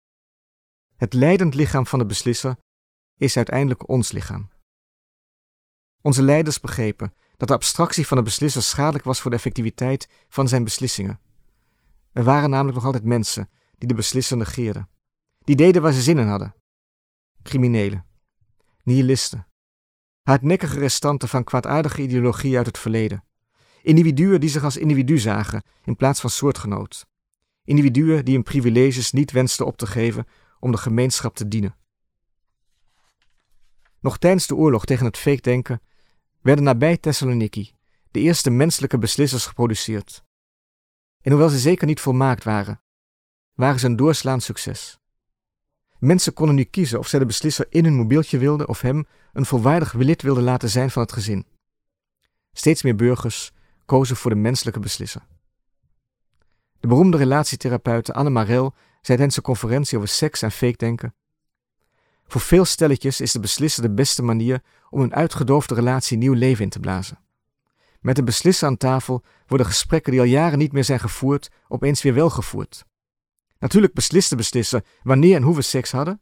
Het 0.96 1.14
leidend 1.14 1.54
lichaam 1.54 1.88
van 1.88 2.00
de 2.00 2.06
beslisser 2.06 2.58
is 3.18 3.38
uiteindelijk 3.38 3.90
ons 3.90 4.12
lichaam. 4.12 4.50
Onze 6.02 6.22
leiders 6.22 6.60
begrepen 6.60 7.14
dat 7.38 7.48
de 7.48 7.54
abstractie 7.54 8.08
van 8.08 8.18
de 8.18 8.24
beslisser 8.24 8.64
schadelijk 8.64 9.04
was 9.04 9.22
voor 9.22 9.32
de 9.32 9.38
effectiviteit 9.38 10.10
van 10.30 10.48
zijn 10.48 10.64
beslissingen. 10.64 11.20
Er 12.12 12.24
waren 12.24 12.50
namelijk 12.50 12.76
nog 12.76 12.86
altijd 12.86 13.04
mensen 13.04 13.50
die 13.78 13.88
de 13.88 13.94
beslisser 13.94 14.38
negeerden. 14.38 14.90
Die 15.44 15.56
deden 15.56 15.82
waar 15.82 15.94
ze 15.94 16.02
zin 16.02 16.18
in 16.18 16.28
hadden. 16.28 16.56
Criminelen, 17.44 18.06
nihilisten, 18.84 19.48
hardnekkige 20.22 20.80
restanten 20.80 21.30
van 21.30 21.44
kwaadaardige 21.44 22.02
ideologie 22.02 22.58
uit 22.58 22.66
het 22.66 22.78
verleden. 22.78 23.24
Individuen 23.82 24.40
die 24.40 24.50
zich 24.50 24.64
als 24.64 24.78
individu 24.78 25.18
zagen 25.18 25.64
in 25.84 25.96
plaats 25.96 26.20
van 26.20 26.30
soortgenoot. 26.30 27.06
Individuen 27.64 28.26
die 28.26 28.34
hun 28.34 28.44
privileges 28.44 29.12
niet 29.12 29.32
wensten 29.32 29.66
op 29.66 29.78
te 29.78 29.88
geven 29.88 30.26
om 30.60 30.72
de 30.72 30.78
gemeenschap 30.78 31.36
te 31.36 31.48
dienen. 31.48 31.76
Nog 34.00 34.18
tijdens 34.18 34.48
de 34.48 34.56
oorlog 34.56 34.86
tegen 34.86 35.06
het 35.06 35.18
fake-denken 35.18 35.82
werden 36.46 36.64
nabij 36.64 36.98
Thessaloniki 36.98 37.74
de 38.12 38.20
eerste 38.20 38.50
menselijke 38.50 38.98
beslissers 38.98 39.46
geproduceerd. 39.46 40.24
En 41.22 41.32
hoewel 41.32 41.50
ze 41.50 41.58
zeker 41.58 41.88
niet 41.88 42.00
volmaakt 42.00 42.44
waren, 42.44 42.82
waren 43.54 43.80
ze 43.80 43.86
een 43.86 43.96
doorslaand 43.96 44.44
succes. 44.44 45.00
Mensen 46.00 46.34
konden 46.34 46.56
nu 46.56 46.64
kiezen 46.64 47.00
of 47.00 47.08
zij 47.08 47.20
de 47.20 47.26
beslisser 47.26 47.66
in 47.70 47.84
hun 47.84 47.94
mobieltje 47.94 48.38
wilden 48.38 48.68
of 48.68 48.82
hem 48.82 49.06
een 49.34 49.46
volwaardig 49.46 49.94
lid 49.94 50.22
wilden 50.22 50.44
laten 50.44 50.70
zijn 50.70 50.92
van 50.92 51.02
het 51.02 51.12
gezin. 51.12 51.46
Steeds 52.52 52.84
meer 52.84 52.96
burgers 52.96 53.52
kozen 53.86 54.16
voor 54.16 54.32
de 54.32 54.38
menselijke 54.38 54.80
beslisser. 54.80 55.28
De 56.80 56.88
beroemde 56.88 57.18
relatietherapeute 57.18 58.14
Anne 58.14 58.30
Marel 58.30 58.74
zei 59.02 59.18
tijdens 59.18 59.38
een 59.38 59.44
conferentie 59.44 59.98
over 59.98 60.10
seks 60.10 60.42
en 60.42 60.52
fake 60.52 60.78
denken. 60.78 61.16
Voor 62.28 62.42
veel 62.42 62.66
stelletjes 62.66 63.22
is 63.22 63.32
de 63.32 63.40
beslisser 63.40 63.82
de 63.82 63.94
beste 63.94 64.24
manier 64.24 64.62
om 64.90 65.02
een 65.02 65.16
uitgedoofde 65.16 65.76
relatie 65.76 66.18
nieuw 66.18 66.34
leven 66.34 66.64
in 66.64 66.70
te 66.70 66.80
blazen. 66.80 67.20
Met 68.00 68.16
de 68.16 68.24
beslisser 68.24 68.68
aan 68.68 68.78
tafel 68.78 69.24
worden 69.48 69.68
gesprekken 69.68 70.12
die 70.12 70.22
al 70.22 70.28
jaren 70.28 70.58
niet 70.58 70.72
meer 70.72 70.84
zijn 70.84 71.00
gevoerd, 71.00 71.50
opeens 71.68 72.02
weer 72.02 72.14
wel 72.14 72.30
gevoerd. 72.30 72.86
Natuurlijk 73.60 73.94
beslist 73.94 74.30
de 74.30 74.36
beslisser 74.36 74.84
wanneer 75.04 75.36
en 75.36 75.44
hoe 75.44 75.56
we 75.56 75.62
seks 75.62 75.92
hadden, 75.92 76.22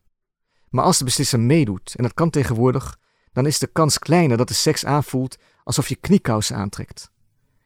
maar 0.69 0.83
als 0.83 0.97
de 0.97 1.03
beslisser 1.03 1.39
meedoet, 1.39 1.95
en 1.95 2.03
dat 2.03 2.13
kan 2.13 2.29
tegenwoordig, 2.29 2.97
dan 3.31 3.45
is 3.45 3.59
de 3.59 3.67
kans 3.67 3.99
kleiner 3.99 4.37
dat 4.37 4.47
de 4.47 4.53
seks 4.53 4.85
aanvoelt 4.85 5.37
alsof 5.63 5.89
je 5.89 5.95
kniekousen 5.95 6.55
aantrekt. 6.55 7.11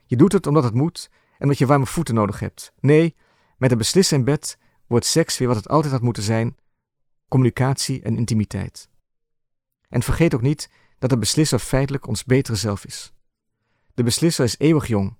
Je 0.05 0.15
doet 0.15 0.31
het 0.31 0.47
omdat 0.47 0.63
het 0.63 0.73
moet 0.73 1.09
en 1.11 1.43
omdat 1.43 1.57
je 1.57 1.65
warme 1.65 1.85
voeten 1.85 2.15
nodig 2.15 2.39
hebt. 2.39 2.71
Nee, 2.79 3.15
met 3.57 3.69
de 3.69 3.75
beslisser 3.75 4.17
in 4.17 4.23
bed 4.23 4.57
wordt 4.87 5.05
seks 5.05 5.37
weer 5.37 5.47
wat 5.47 5.57
het 5.57 5.69
altijd 5.69 5.93
had 5.93 6.01
moeten 6.01 6.23
zijn: 6.23 6.57
communicatie 7.27 8.01
en 8.01 8.17
intimiteit. 8.17 8.89
En 9.89 10.03
vergeet 10.03 10.33
ook 10.33 10.41
niet 10.41 10.69
dat 10.99 11.09
de 11.09 11.17
beslisser 11.17 11.59
feitelijk 11.59 12.07
ons 12.07 12.23
betere 12.23 12.57
zelf 12.57 12.85
is. 12.85 13.13
De 13.93 14.03
beslisser 14.03 14.45
is 14.45 14.57
eeuwig 14.57 14.87
jong. 14.87 15.17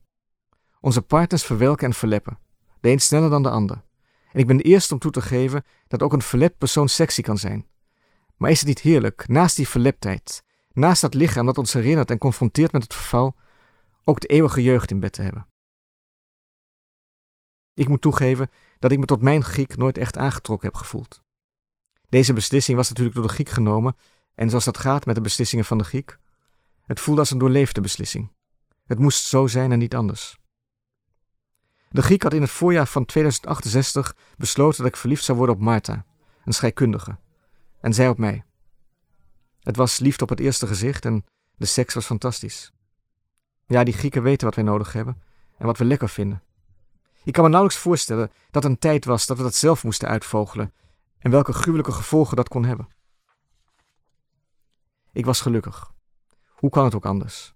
Onze 0.79 1.01
partners 1.01 1.43
verwelken 1.43 1.87
en 1.87 1.93
verleppen, 1.93 2.39
de 2.79 2.89
een 2.89 2.99
sneller 2.99 3.29
dan 3.29 3.43
de 3.43 3.49
ander. 3.49 3.83
En 4.31 4.39
ik 4.39 4.47
ben 4.47 4.57
de 4.57 4.63
eerste 4.63 4.93
om 4.93 4.99
toe 4.99 5.11
te 5.11 5.21
geven 5.21 5.63
dat 5.87 6.01
ook 6.01 6.13
een 6.13 6.21
verlept 6.21 6.57
persoon 6.57 6.89
sexy 6.89 7.21
kan 7.21 7.37
zijn. 7.37 7.67
Maar 8.35 8.51
is 8.51 8.59
het 8.59 8.67
niet 8.67 8.79
heerlijk, 8.79 9.27
naast 9.27 9.55
die 9.55 9.67
verleptheid, 9.67 10.43
naast 10.71 11.01
dat 11.01 11.13
lichaam 11.13 11.45
dat 11.45 11.57
ons 11.57 11.73
herinnert 11.73 12.11
en 12.11 12.17
confronteert 12.17 12.71
met 12.71 12.83
het 12.83 12.93
verval, 12.93 13.35
ook 14.03 14.19
de 14.19 14.27
eeuwige 14.27 14.63
jeugd 14.63 14.91
in 14.91 14.99
bed 14.99 15.13
te 15.13 15.21
hebben? 15.21 15.47
Ik 17.73 17.87
moet 17.87 18.01
toegeven 18.01 18.49
dat 18.79 18.91
ik 18.91 18.99
me 18.99 19.05
tot 19.05 19.21
mijn 19.21 19.43
Griek 19.43 19.77
nooit 19.77 19.97
echt 19.97 20.17
aangetrokken 20.17 20.67
heb 20.67 20.77
gevoeld. 20.77 21.25
Deze 22.09 22.33
beslissing 22.33 22.77
was 22.77 22.89
natuurlijk 22.89 23.15
door 23.15 23.27
de 23.27 23.33
Griek 23.33 23.49
genomen, 23.49 23.95
en 24.35 24.49
zoals 24.49 24.65
dat 24.65 24.77
gaat 24.77 25.05
met 25.05 25.15
de 25.15 25.21
beslissingen 25.21 25.65
van 25.65 25.77
de 25.77 25.83
Griek, 25.83 26.17
het 26.85 26.99
voelde 26.99 27.19
als 27.19 27.31
een 27.31 27.37
doorleefde 27.37 27.81
beslissing. 27.81 28.31
Het 28.85 28.99
moest 28.99 29.25
zo 29.25 29.47
zijn 29.47 29.71
en 29.71 29.79
niet 29.79 29.95
anders. 29.95 30.37
De 31.89 32.01
Griek 32.01 32.23
had 32.23 32.33
in 32.33 32.41
het 32.41 32.49
voorjaar 32.49 32.87
van 32.87 33.05
2068 33.05 34.15
besloten 34.37 34.83
dat 34.83 34.91
ik 34.91 34.97
verliefd 34.97 35.23
zou 35.23 35.37
worden 35.37 35.55
op 35.55 35.61
Martha, 35.61 36.05
een 36.45 36.53
scheikundige, 36.53 37.17
en 37.81 37.93
zij 37.93 38.09
op 38.09 38.17
mij. 38.17 38.45
Het 39.59 39.75
was 39.75 39.99
liefde 39.99 40.23
op 40.23 40.29
het 40.29 40.39
eerste 40.39 40.67
gezicht 40.67 41.05
en 41.05 41.25
de 41.55 41.65
seks 41.65 41.93
was 41.93 42.05
fantastisch. 42.05 42.71
Ja, 43.65 43.83
die 43.83 43.93
Grieken 43.93 44.23
weten 44.23 44.45
wat 44.45 44.55
wij 44.55 44.63
nodig 44.63 44.93
hebben 44.93 45.21
en 45.57 45.65
wat 45.65 45.77
we 45.77 45.85
lekker 45.85 46.09
vinden. 46.09 46.43
Ik 47.23 47.33
kan 47.33 47.43
me 47.43 47.49
nauwelijks 47.49 47.83
voorstellen 47.83 48.31
dat 48.51 48.65
een 48.65 48.79
tijd 48.79 49.05
was 49.05 49.25
dat 49.25 49.37
we 49.37 49.43
dat 49.43 49.55
zelf 49.55 49.83
moesten 49.83 50.07
uitvogelen 50.07 50.73
en 51.19 51.31
welke 51.31 51.53
gruwelijke 51.53 51.91
gevolgen 51.91 52.35
dat 52.35 52.49
kon 52.49 52.65
hebben. 52.65 52.87
Ik 55.11 55.25
was 55.25 55.41
gelukkig. 55.41 55.91
Hoe 56.47 56.69
kan 56.69 56.83
het 56.83 56.95
ook 56.95 57.05
anders? 57.05 57.55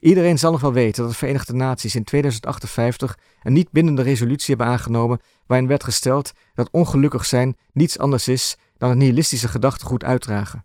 Iedereen 0.00 0.38
zal 0.38 0.52
nog 0.52 0.60
wel 0.60 0.72
weten 0.72 1.02
dat 1.02 1.12
de 1.12 1.18
Verenigde 1.18 1.54
Naties 1.54 1.94
in 1.94 2.04
2058 2.04 3.18
een 3.42 3.52
niet 3.52 3.70
bindende 3.70 4.02
resolutie 4.02 4.54
hebben 4.54 4.74
aangenomen 4.74 5.20
waarin 5.46 5.68
werd 5.68 5.84
gesteld 5.84 6.32
dat 6.54 6.70
ongelukkig 6.70 7.24
zijn 7.24 7.56
niets 7.72 7.98
anders 7.98 8.28
is 8.28 8.56
dan 8.76 8.88
het 8.88 8.98
nihilistische 8.98 9.48
gedachtegoed 9.48 10.04
uitdragen. 10.04 10.64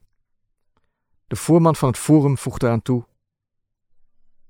De 1.28 1.36
voorman 1.36 1.76
van 1.76 1.90
het 1.90 1.98
forum 1.98 2.38
voegde 2.38 2.66
eraan 2.66 2.82
toe: 2.82 3.06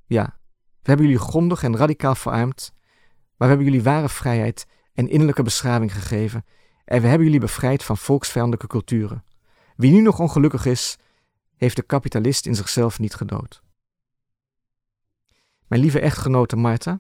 Ja, 0.06 0.38
we 0.82 0.92
hebben 0.92 1.06
jullie 1.06 1.22
grondig 1.22 1.64
en 1.64 1.78
radicaal 1.78 2.16
verarmd, 2.16 2.72
maar 3.10 3.34
we 3.38 3.46
hebben 3.46 3.66
jullie 3.66 3.84
ware 3.84 4.10
vrijheid 4.10 4.66
en 4.94 5.10
innerlijke 5.10 5.44
beschaving 5.44 5.94
gegeven 5.94 6.46
en 6.86 7.02
we 7.02 7.08
hebben 7.08 7.26
jullie 7.26 7.40
bevrijd 7.40 7.84
van 7.84 7.98
volksvijandelijke 7.98 8.68
culturen. 8.68 9.26
Wie 9.76 9.92
nu 9.92 10.02
nog 10.02 10.20
ongelukkig 10.20 10.66
is, 10.66 10.98
heeft 11.56 11.76
de 11.76 11.82
kapitalist 11.82 12.46
in 12.46 12.56
zichzelf 12.56 13.00
niet 13.00 13.16
gedood. 13.16 13.64
Mijn 15.68 15.82
lieve 15.82 16.00
echtgenote 16.00 16.56
Marta. 16.56 17.00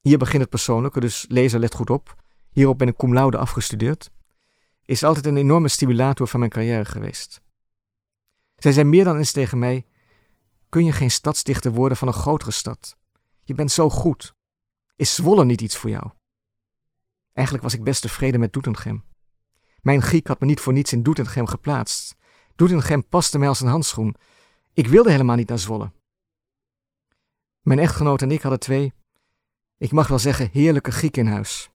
Hier 0.00 0.18
begint 0.18 0.40
het 0.40 0.50
persoonlijke, 0.50 1.00
dus 1.00 1.24
lezer 1.28 1.60
let 1.60 1.74
goed 1.74 1.90
op. 1.90 2.22
Hierop 2.50 2.78
ben 2.78 2.88
ik 2.88 2.96
cum 2.96 3.12
laude 3.12 3.38
afgestudeerd. 3.38 4.10
Is 4.84 5.04
altijd 5.04 5.26
een 5.26 5.36
enorme 5.36 5.68
stimulator 5.68 6.28
van 6.28 6.38
mijn 6.38 6.50
carrière 6.50 6.84
geweest. 6.84 7.40
Zij 8.56 8.72
zei 8.72 8.88
meer 8.88 9.04
dan 9.04 9.16
eens 9.16 9.32
tegen 9.32 9.58
mij: 9.58 9.86
Kun 10.68 10.84
je 10.84 10.92
geen 10.92 11.10
stadsdichter 11.10 11.72
worden 11.72 11.96
van 11.98 12.08
een 12.08 12.14
grotere 12.14 12.50
stad? 12.50 12.96
Je 13.44 13.54
bent 13.54 13.70
zo 13.70 13.90
goed. 13.90 14.34
Is 14.96 15.14
Zwolle 15.14 15.44
niet 15.44 15.60
iets 15.60 15.76
voor 15.76 15.90
jou? 15.90 16.10
Eigenlijk 17.34 17.66
was 17.66 17.74
ik 17.74 17.84
best 17.84 18.02
tevreden 18.02 18.40
met 18.40 18.52
Doetinchem. 18.52 19.04
Mijn 19.80 20.02
Griek 20.02 20.26
had 20.26 20.40
me 20.40 20.46
niet 20.46 20.60
voor 20.60 20.72
niets 20.72 20.92
in 20.92 21.02
Doetinchem 21.02 21.46
geplaatst. 21.46 22.16
Doetinchem 22.56 23.08
paste 23.08 23.38
mij 23.38 23.48
als 23.48 23.60
een 23.60 23.68
handschoen. 23.68 24.14
Ik 24.72 24.86
wilde 24.86 25.10
helemaal 25.10 25.36
niet 25.36 25.48
naar 25.48 25.58
Zwolle. 25.58 25.92
Mijn 27.60 27.78
echtgenoot 27.78 28.22
en 28.22 28.30
ik 28.30 28.42
hadden 28.42 28.60
twee, 28.60 28.92
ik 29.78 29.92
mag 29.92 30.08
wel 30.08 30.18
zeggen, 30.18 30.48
heerlijke 30.52 30.92
Grieken 30.92 31.26
in 31.26 31.32
huis. 31.32 31.70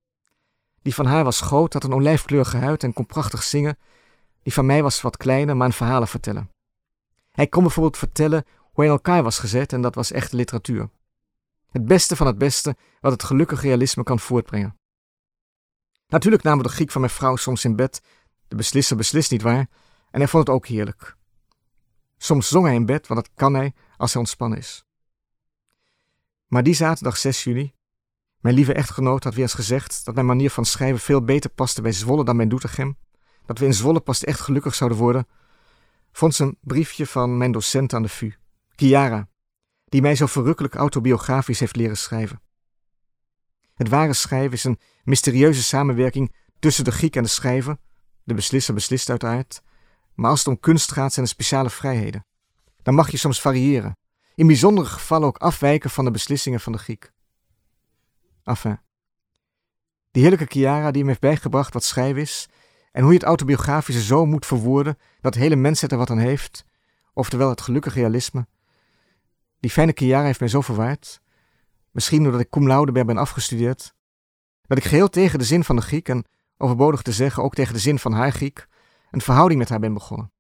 Die 0.82 0.94
van 0.94 1.06
haar 1.06 1.24
was 1.24 1.42
groot, 1.42 1.74
had 1.74 1.84
een 1.84 1.94
olijfkleurige 1.94 2.58
huid 2.58 2.84
en 2.84 2.94
kon 2.94 3.06
prachtig 3.06 3.44
zingen. 3.44 3.78
Die 4.44 4.54
van 4.54 4.66
mij 4.66 4.84
was 4.84 5.02
wat 5.02 5.18
kleiner, 5.18 5.58
maar 5.58 5.68
een 5.68 5.74
verhalen 5.74 6.08
vertellen. 6.08 6.50
Hij 7.32 7.48
kon 7.48 7.64
bijvoorbeeld 7.64 7.98
vertellen 7.98 8.46
hoe 8.60 8.72
hij 8.74 8.86
in 8.86 8.92
elkaar 8.92 9.24
was 9.24 9.40
gezet 9.40 9.74
en 9.74 9.82
dat 9.82 9.96
was 9.96 10.12
echte 10.12 10.36
literatuur. 10.36 10.90
Het 11.72 11.86
beste 11.86 12.16
van 12.16 12.28
het 12.28 12.38
beste 12.38 12.76
wat 13.00 13.12
het 13.12 13.24
gelukkig 13.24 13.62
realisme 13.62 14.04
kan 14.04 14.20
voortbrengen. 14.20 14.79
Natuurlijk 16.10 16.44
namen 16.44 16.64
de 16.64 16.70
Griek 16.70 16.92
van 16.92 17.02
mijn 17.02 17.14
vrouw 17.14 17.36
soms 17.36 17.66
in 17.66 17.76
bed, 17.76 18.02
de 18.48 18.56
beslisser 18.56 18.98
beslist 18.98 19.32
niet 19.32 19.42
waar, 19.42 19.70
en 20.12 20.20
hij 20.20 20.28
vond 20.28 20.48
het 20.48 20.56
ook 20.56 20.68
heerlijk. 20.68 21.16
Soms 22.18 22.48
zong 22.48 22.66
hij 22.66 22.76
in 22.76 22.86
bed, 22.86 23.08
want 23.08 23.26
dat 23.26 23.34
kan 23.36 23.54
hij 23.54 23.74
als 23.98 24.12
hij 24.12 24.22
ontspannen 24.22 24.58
is. 24.58 24.86
Maar 26.48 26.64
die 26.64 26.74
zaterdag 26.74 27.18
6 27.18 27.44
juni, 27.44 27.74
mijn 28.40 28.56
lieve 28.56 28.74
echtgenoot 28.74 29.24
had 29.24 29.34
weer 29.34 29.44
eens 29.44 29.54
gezegd 29.54 30.06
dat 30.06 30.14
mijn 30.14 30.26
manier 30.26 30.50
van 30.50 30.66
schrijven 30.66 31.00
veel 31.00 31.24
beter 31.24 31.50
paste 31.50 31.82
bij 31.82 31.92
Zwolle 31.92 32.24
dan 32.24 32.38
bij 32.38 32.48
Doetinchem, 32.48 32.98
dat 33.46 33.58
we 33.60 33.66
in 33.66 33.74
Zwolle 33.74 34.00
pas 34.00 34.24
echt 34.24 34.40
gelukkig 34.40 34.76
zouden 34.76 34.98
worden, 34.98 35.28
vond 36.12 36.36
ze 36.36 36.44
een 36.44 36.58
briefje 36.62 37.06
van 37.06 37.38
mijn 37.38 37.52
docent 37.52 37.94
aan 37.94 38.02
de 38.02 38.10
VU, 38.10 38.32
Chiara, 38.76 39.28
die 39.86 40.02
mij 40.02 40.16
zo 40.16 40.26
verrukkelijk 40.26 40.76
autobiografisch 40.76 41.60
heeft 41.60 41.76
leren 41.76 41.98
schrijven. 41.98 42.42
Het 43.80 43.90
ware 43.90 44.14
schrijven 44.14 44.52
is 44.52 44.64
een 44.64 44.80
mysterieuze 45.04 45.64
samenwerking 45.64 46.36
tussen 46.60 46.84
de 46.84 46.92
Griek 46.92 47.16
en 47.16 47.24
de 47.24 47.30
schrijver. 47.30 47.78
De 48.24 48.34
beslisser 48.34 48.74
beslist 48.74 49.10
uiteraard. 49.10 49.62
Maar 50.16 50.30
als 50.30 50.40
het 50.40 50.48
om 50.48 50.60
kunst 50.60 50.92
gaat, 50.92 51.14
zijn 51.14 51.26
er 51.26 51.32
speciale 51.32 51.70
vrijheden. 51.70 52.26
Dan 52.82 52.94
mag 52.94 53.12
je 53.12 53.18
soms 53.18 53.42
variëren. 53.42 53.98
In 54.36 54.48
bijzondere 54.48 54.88
gevallen 54.88 55.28
ook 55.28 55.38
afwijken 55.38 55.90
van 55.90 56.06
de 56.06 56.12
beslissingen 56.12 56.60
van 56.60 56.72
de 56.72 56.78
Griek. 56.78 57.12
Enfin. 58.44 58.80
Die 60.12 60.22
heerlijke 60.22 60.46
Chiara 60.50 60.92
die 60.92 61.00
hem 61.00 61.08
heeft 61.08 61.22
bijgebracht 61.22 61.74
wat 61.74 61.84
schrijven 61.84 62.22
is 62.22 62.50
en 62.92 63.02
hoe 63.02 63.12
je 63.12 63.18
het 63.18 63.28
autobiografische 63.28 64.04
zo 64.04 64.26
moet 64.26 64.46
verwoorden 64.46 64.98
dat 65.22 65.34
de 65.34 65.40
hele 65.40 65.56
mensheid 65.56 65.92
er 65.92 65.98
wat 65.98 66.10
aan 66.10 66.18
heeft, 66.18 66.66
oftewel 67.14 67.50
het 67.50 67.62
gelukkige 67.62 68.00
realisme. 68.00 68.48
Die 69.60 69.72
fijne 69.72 69.92
Chiara 69.96 70.26
heeft 70.26 70.40
mij 70.40 70.50
zo 70.50 70.62
verwaard, 70.62 71.22
misschien 71.92 72.24
doordat 72.24 72.42
ik 72.42 72.50
cum 72.50 72.68
laude 72.68 73.06
ben 73.06 73.18
afgestudeerd, 73.18 73.96
dat 74.62 74.78
ik 74.78 74.84
geheel 74.84 75.10
tegen 75.10 75.40
de 75.40 75.46
zin 75.46 75.64
van 75.64 75.76
de 75.76 75.82
Griek 75.82 76.10
en 76.10 76.26
overbodig 76.58 77.02
te 77.02 77.12
zeggen 77.12 77.44
ook 77.44 77.54
tegen 77.54 77.74
de 77.74 77.80
zin 77.80 78.00
van 78.00 78.14
haar 78.14 78.32
Griek 78.32 78.68
een 79.12 79.22
verhouding 79.22 79.60
met 79.60 79.70
haar 79.70 79.80
ben 79.80 79.94
begonnen. 79.94 80.32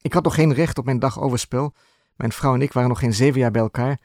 Ik 0.00 0.12
had 0.12 0.24
nog 0.24 0.34
geen 0.34 0.54
recht 0.54 0.78
op 0.78 0.84
mijn 0.84 0.98
dag 0.98 1.20
overspel. 1.20 1.74
Mijn 2.16 2.32
vrouw 2.32 2.54
en 2.54 2.62
ik 2.62 2.72
waren 2.72 2.88
nog 2.88 2.98
geen 2.98 3.14
zeven 3.14 3.40
jaar 3.40 3.50
bij 3.50 3.62
elkaar, 3.62 4.00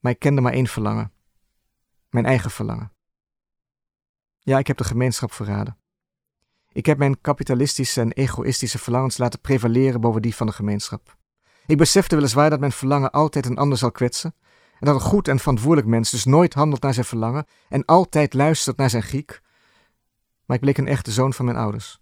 maar 0.00 0.12
ik 0.12 0.18
kende 0.18 0.40
maar 0.40 0.52
één 0.52 0.66
verlangen. 0.66 1.12
Mijn 2.10 2.26
eigen 2.26 2.50
verlangen. 2.50 2.92
Ja, 4.38 4.58
ik 4.58 4.66
heb 4.66 4.76
de 4.76 4.84
gemeenschap 4.84 5.32
verraden. 5.32 5.78
Ik 6.72 6.86
heb 6.86 6.98
mijn 6.98 7.20
kapitalistische 7.20 8.00
en 8.00 8.12
egoïstische 8.12 8.78
verlangens 8.78 9.16
laten 9.16 9.40
prevaleren 9.40 10.00
boven 10.00 10.22
die 10.22 10.34
van 10.34 10.46
de 10.46 10.52
gemeenschap. 10.52 11.16
Ik 11.66 11.76
besefte 11.76 12.16
weliswaar 12.16 12.50
dat 12.50 12.60
mijn 12.60 12.72
verlangen 12.72 13.10
altijd 13.10 13.46
een 13.46 13.58
ander 13.58 13.78
zal 13.78 13.90
kwetsen, 13.90 14.34
en 14.78 14.86
dat 14.86 14.94
een 14.94 15.00
goed 15.00 15.28
en 15.28 15.38
verantwoordelijk 15.38 15.88
mens 15.88 16.10
dus 16.10 16.24
nooit 16.24 16.54
handelt 16.54 16.82
naar 16.82 16.94
zijn 16.94 17.06
verlangen 17.06 17.46
en 17.68 17.84
altijd 17.84 18.34
luistert 18.34 18.76
naar 18.76 18.90
zijn 18.90 19.02
Griek, 19.02 19.40
maar 20.44 20.56
ik 20.56 20.62
bleek 20.62 20.78
een 20.78 20.88
echte 20.88 21.12
zoon 21.12 21.32
van 21.32 21.44
mijn 21.44 21.56
ouders. 21.56 22.00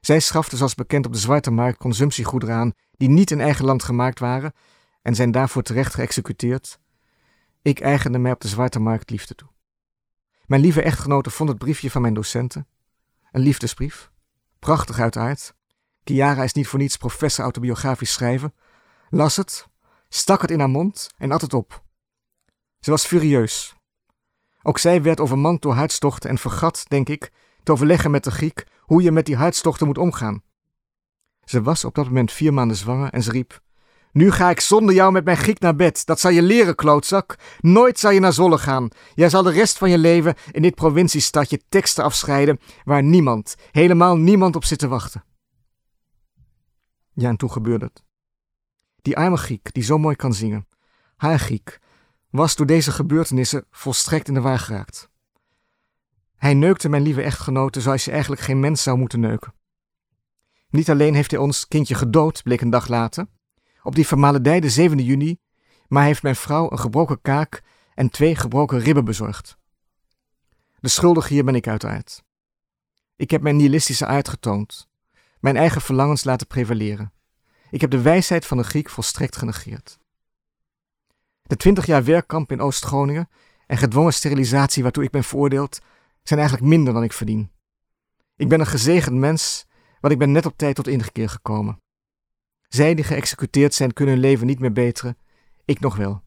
Zij 0.00 0.20
schaften 0.20 0.56
zoals 0.56 0.74
bekend 0.74 1.06
op 1.06 1.12
de 1.12 1.18
zwarte 1.18 1.50
markt 1.50 1.78
consumptiegoederen 1.78 2.54
aan 2.54 2.72
die 2.90 3.08
niet 3.08 3.30
in 3.30 3.40
eigen 3.40 3.64
land 3.64 3.82
gemaakt 3.82 4.18
waren 4.18 4.52
en 5.02 5.14
zijn 5.14 5.30
daarvoor 5.30 5.62
terecht 5.62 5.94
geëxecuteerd. 5.94 6.78
Ik 7.62 7.80
eigende 7.80 8.18
mij 8.18 8.32
op 8.32 8.40
de 8.40 8.48
zwarte 8.48 8.80
markt 8.80 9.10
liefde 9.10 9.34
toe. 9.34 9.48
Mijn 10.46 10.62
lieve 10.62 10.82
echtgenote 10.82 11.30
vond 11.30 11.48
het 11.48 11.58
briefje 11.58 11.90
van 11.90 12.02
mijn 12.02 12.14
docenten, 12.14 12.66
een 13.32 13.40
liefdesbrief, 13.40 14.10
prachtig 14.58 14.98
uiteraard. 14.98 15.54
Chiara 16.04 16.42
is 16.42 16.52
niet 16.52 16.68
voor 16.68 16.78
niets 16.78 16.96
professor 16.96 17.44
autobiografisch 17.44 18.12
schrijven. 18.12 18.54
Las 19.10 19.36
het, 19.36 19.68
stak 20.12 20.40
het 20.40 20.50
in 20.50 20.58
haar 20.58 20.70
mond 20.70 21.10
en 21.16 21.32
at 21.32 21.40
het 21.40 21.54
op. 21.54 21.82
Ze 22.80 22.90
was 22.90 23.06
furieus. 23.06 23.74
Ook 24.62 24.78
zij 24.78 25.02
werd 25.02 25.20
overmand 25.20 25.62
door 25.62 25.74
hartstochten 25.74 26.30
en 26.30 26.38
vergat, 26.38 26.84
denk 26.88 27.08
ik, 27.08 27.32
te 27.62 27.72
overleggen 27.72 28.10
met 28.10 28.24
de 28.24 28.30
Griek 28.30 28.66
hoe 28.80 29.02
je 29.02 29.12
met 29.12 29.26
die 29.26 29.36
hartstochten 29.36 29.86
moet 29.86 29.98
omgaan. 29.98 30.42
Ze 31.44 31.62
was 31.62 31.84
op 31.84 31.94
dat 31.94 32.06
moment 32.06 32.32
vier 32.32 32.52
maanden 32.52 32.76
zwanger 32.76 33.12
en 33.12 33.22
ze 33.22 33.30
riep: 33.30 33.60
Nu 34.12 34.30
ga 34.30 34.50
ik 34.50 34.60
zonder 34.60 34.94
jou 34.94 35.12
met 35.12 35.24
mijn 35.24 35.36
Griek 35.36 35.60
naar 35.60 35.76
bed. 35.76 36.06
Dat 36.06 36.20
zal 36.20 36.30
je 36.30 36.42
leren, 36.42 36.74
klootzak. 36.74 37.38
Nooit 37.60 37.98
zal 37.98 38.10
je 38.10 38.20
naar 38.20 38.32
Zolle 38.32 38.58
gaan. 38.58 38.88
Jij 39.14 39.28
zal 39.28 39.42
de 39.42 39.50
rest 39.50 39.78
van 39.78 39.90
je 39.90 39.98
leven 39.98 40.34
in 40.50 40.62
dit 40.62 40.74
provinciestadje 40.74 41.60
teksten 41.68 42.04
afscheiden 42.04 42.58
waar 42.84 43.02
niemand, 43.02 43.54
helemaal 43.70 44.16
niemand 44.16 44.56
op 44.56 44.64
zit 44.64 44.78
te 44.78 44.88
wachten. 44.88 45.24
Ja, 47.12 47.28
en 47.28 47.36
toen 47.36 47.50
gebeurde 47.50 47.84
het. 47.84 48.02
Die 49.02 49.16
arme 49.16 49.36
Griek, 49.36 49.72
die 49.72 49.82
zo 49.82 49.98
mooi 49.98 50.16
kan 50.16 50.34
zingen, 50.34 50.68
haar 51.16 51.38
Griek, 51.38 51.78
was 52.30 52.56
door 52.56 52.66
deze 52.66 52.92
gebeurtenissen 52.92 53.64
volstrekt 53.70 54.28
in 54.28 54.34
de 54.34 54.40
war 54.40 54.58
geraakt. 54.58 55.10
Hij 56.36 56.54
neukte 56.54 56.88
mijn 56.88 57.02
lieve 57.02 57.22
echtgenote 57.22 57.80
zoals 57.80 58.04
je 58.04 58.10
eigenlijk 58.10 58.42
geen 58.42 58.60
mens 58.60 58.82
zou 58.82 58.98
moeten 58.98 59.20
neuken. 59.20 59.54
Niet 60.68 60.90
alleen 60.90 61.14
heeft 61.14 61.30
hij 61.30 61.40
ons 61.40 61.68
kindje 61.68 61.94
gedood, 61.94 62.42
bleek 62.42 62.60
een 62.60 62.70
dag 62.70 62.88
later, 62.88 63.26
op 63.82 63.94
die 63.94 64.06
vermaledijde 64.06 64.70
7 64.70 64.98
juni, 64.98 65.38
maar 65.88 66.04
heeft 66.04 66.22
mijn 66.22 66.36
vrouw 66.36 66.70
een 66.70 66.78
gebroken 66.78 67.20
kaak 67.20 67.62
en 67.94 68.10
twee 68.10 68.36
gebroken 68.36 68.78
ribben 68.78 69.04
bezorgd. 69.04 69.56
De 70.80 70.88
schuldige 70.88 71.32
hier 71.32 71.44
ben 71.44 71.54
ik 71.54 71.68
uiteraard. 71.68 72.24
Ik 73.16 73.30
heb 73.30 73.42
mijn 73.42 73.56
nihilistische 73.56 74.06
aard 74.06 74.28
getoond, 74.28 74.88
mijn 75.40 75.56
eigen 75.56 75.80
verlangens 75.80 76.24
laten 76.24 76.46
prevaleren. 76.46 77.12
Ik 77.70 77.80
heb 77.80 77.90
de 77.90 78.02
wijsheid 78.02 78.46
van 78.46 78.56
de 78.56 78.64
Griek 78.64 78.90
volstrekt 78.90 79.36
genegeerd. 79.36 79.98
De 81.42 81.56
twintig 81.56 81.86
jaar 81.86 82.04
werkkamp 82.04 82.52
in 82.52 82.60
Oost-Groningen 82.60 83.28
en 83.66 83.76
gedwongen 83.76 84.12
sterilisatie 84.12 84.82
waartoe 84.82 85.04
ik 85.04 85.10
ben 85.10 85.24
veroordeeld, 85.24 85.80
zijn 86.22 86.40
eigenlijk 86.40 86.68
minder 86.68 86.92
dan 86.92 87.02
ik 87.02 87.12
verdien. 87.12 87.50
Ik 88.36 88.48
ben 88.48 88.60
een 88.60 88.66
gezegend 88.66 89.16
mens, 89.16 89.66
want 90.00 90.12
ik 90.12 90.18
ben 90.18 90.32
net 90.32 90.46
op 90.46 90.56
tijd 90.56 90.74
tot 90.74 90.86
ingekeer 90.86 91.28
gekomen. 91.28 91.80
Zij 92.68 92.94
die 92.94 93.04
geëxecuteerd 93.04 93.74
zijn 93.74 93.92
kunnen 93.92 94.14
hun 94.14 94.22
leven 94.22 94.46
niet 94.46 94.58
meer 94.58 94.72
beteren, 94.72 95.18
ik 95.64 95.80
nog 95.80 95.96
wel. 95.96 96.22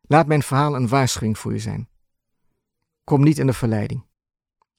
Laat 0.00 0.26
mijn 0.26 0.42
verhaal 0.42 0.74
een 0.74 0.88
waarschuwing 0.88 1.38
voor 1.38 1.52
u 1.52 1.58
zijn. 1.58 1.88
Kom 3.04 3.22
niet 3.22 3.38
in 3.38 3.46
de 3.46 3.52
verleiding. 3.52 4.06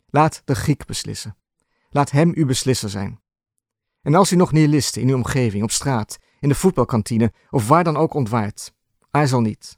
Laat 0.06 0.42
de 0.46 0.56
Griek 0.56 0.86
beslissen. 0.86 1.38
Laat 1.90 2.12
hem 2.12 2.32
uw 2.36 2.46
beslisser 2.46 2.90
zijn. 2.90 3.22
En 4.04 4.16
als 4.16 4.32
u 4.32 4.36
nog 4.36 4.52
nihilisten 4.52 5.02
in 5.02 5.10
uw 5.10 5.16
omgeving, 5.16 5.64
op 5.64 5.72
straat, 5.72 6.18
in 6.40 6.50
de 6.50 6.56
voetbalkantine 6.56 7.34
of 7.50 7.68
waar 7.68 7.84
dan 7.84 7.98
ook 7.98 8.14
ontwaart, 8.14 8.74
aarzel 9.12 9.42
niet. 9.42 9.78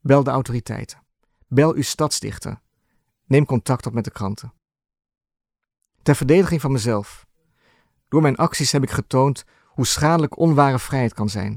Bel 0.00 0.22
de 0.22 0.30
autoriteiten. 0.30 1.02
Bel 1.48 1.74
uw 1.74 1.82
stadsdichter. 1.82 2.60
Neem 3.24 3.44
contact 3.44 3.86
op 3.86 3.92
met 3.92 4.04
de 4.04 4.10
kranten. 4.10 4.52
Ter 6.02 6.16
verdediging 6.16 6.60
van 6.60 6.72
mezelf. 6.72 7.26
Door 8.08 8.22
mijn 8.22 8.36
acties 8.36 8.72
heb 8.72 8.82
ik 8.82 8.90
getoond 8.90 9.44
hoe 9.64 9.86
schadelijk 9.86 10.38
onware 10.38 10.78
vrijheid 10.78 11.14
kan 11.14 11.28
zijn. 11.28 11.52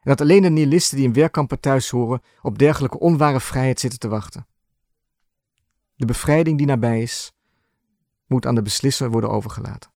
En 0.00 0.10
dat 0.10 0.20
alleen 0.20 0.42
de 0.42 0.50
nihilisten 0.50 0.96
die 0.96 1.06
in 1.06 1.12
werkkampen 1.12 1.60
thuis 1.60 1.90
horen 1.90 2.22
op 2.42 2.58
dergelijke 2.58 2.98
onware 2.98 3.40
vrijheid 3.40 3.80
zitten 3.80 3.98
te 3.98 4.08
wachten. 4.08 4.46
De 5.94 6.06
bevrijding 6.06 6.58
die 6.58 6.66
nabij 6.66 7.02
is, 7.02 7.32
moet 8.26 8.46
aan 8.46 8.54
de 8.54 8.62
beslisser 8.62 9.10
worden 9.10 9.30
overgelaten. 9.30 9.91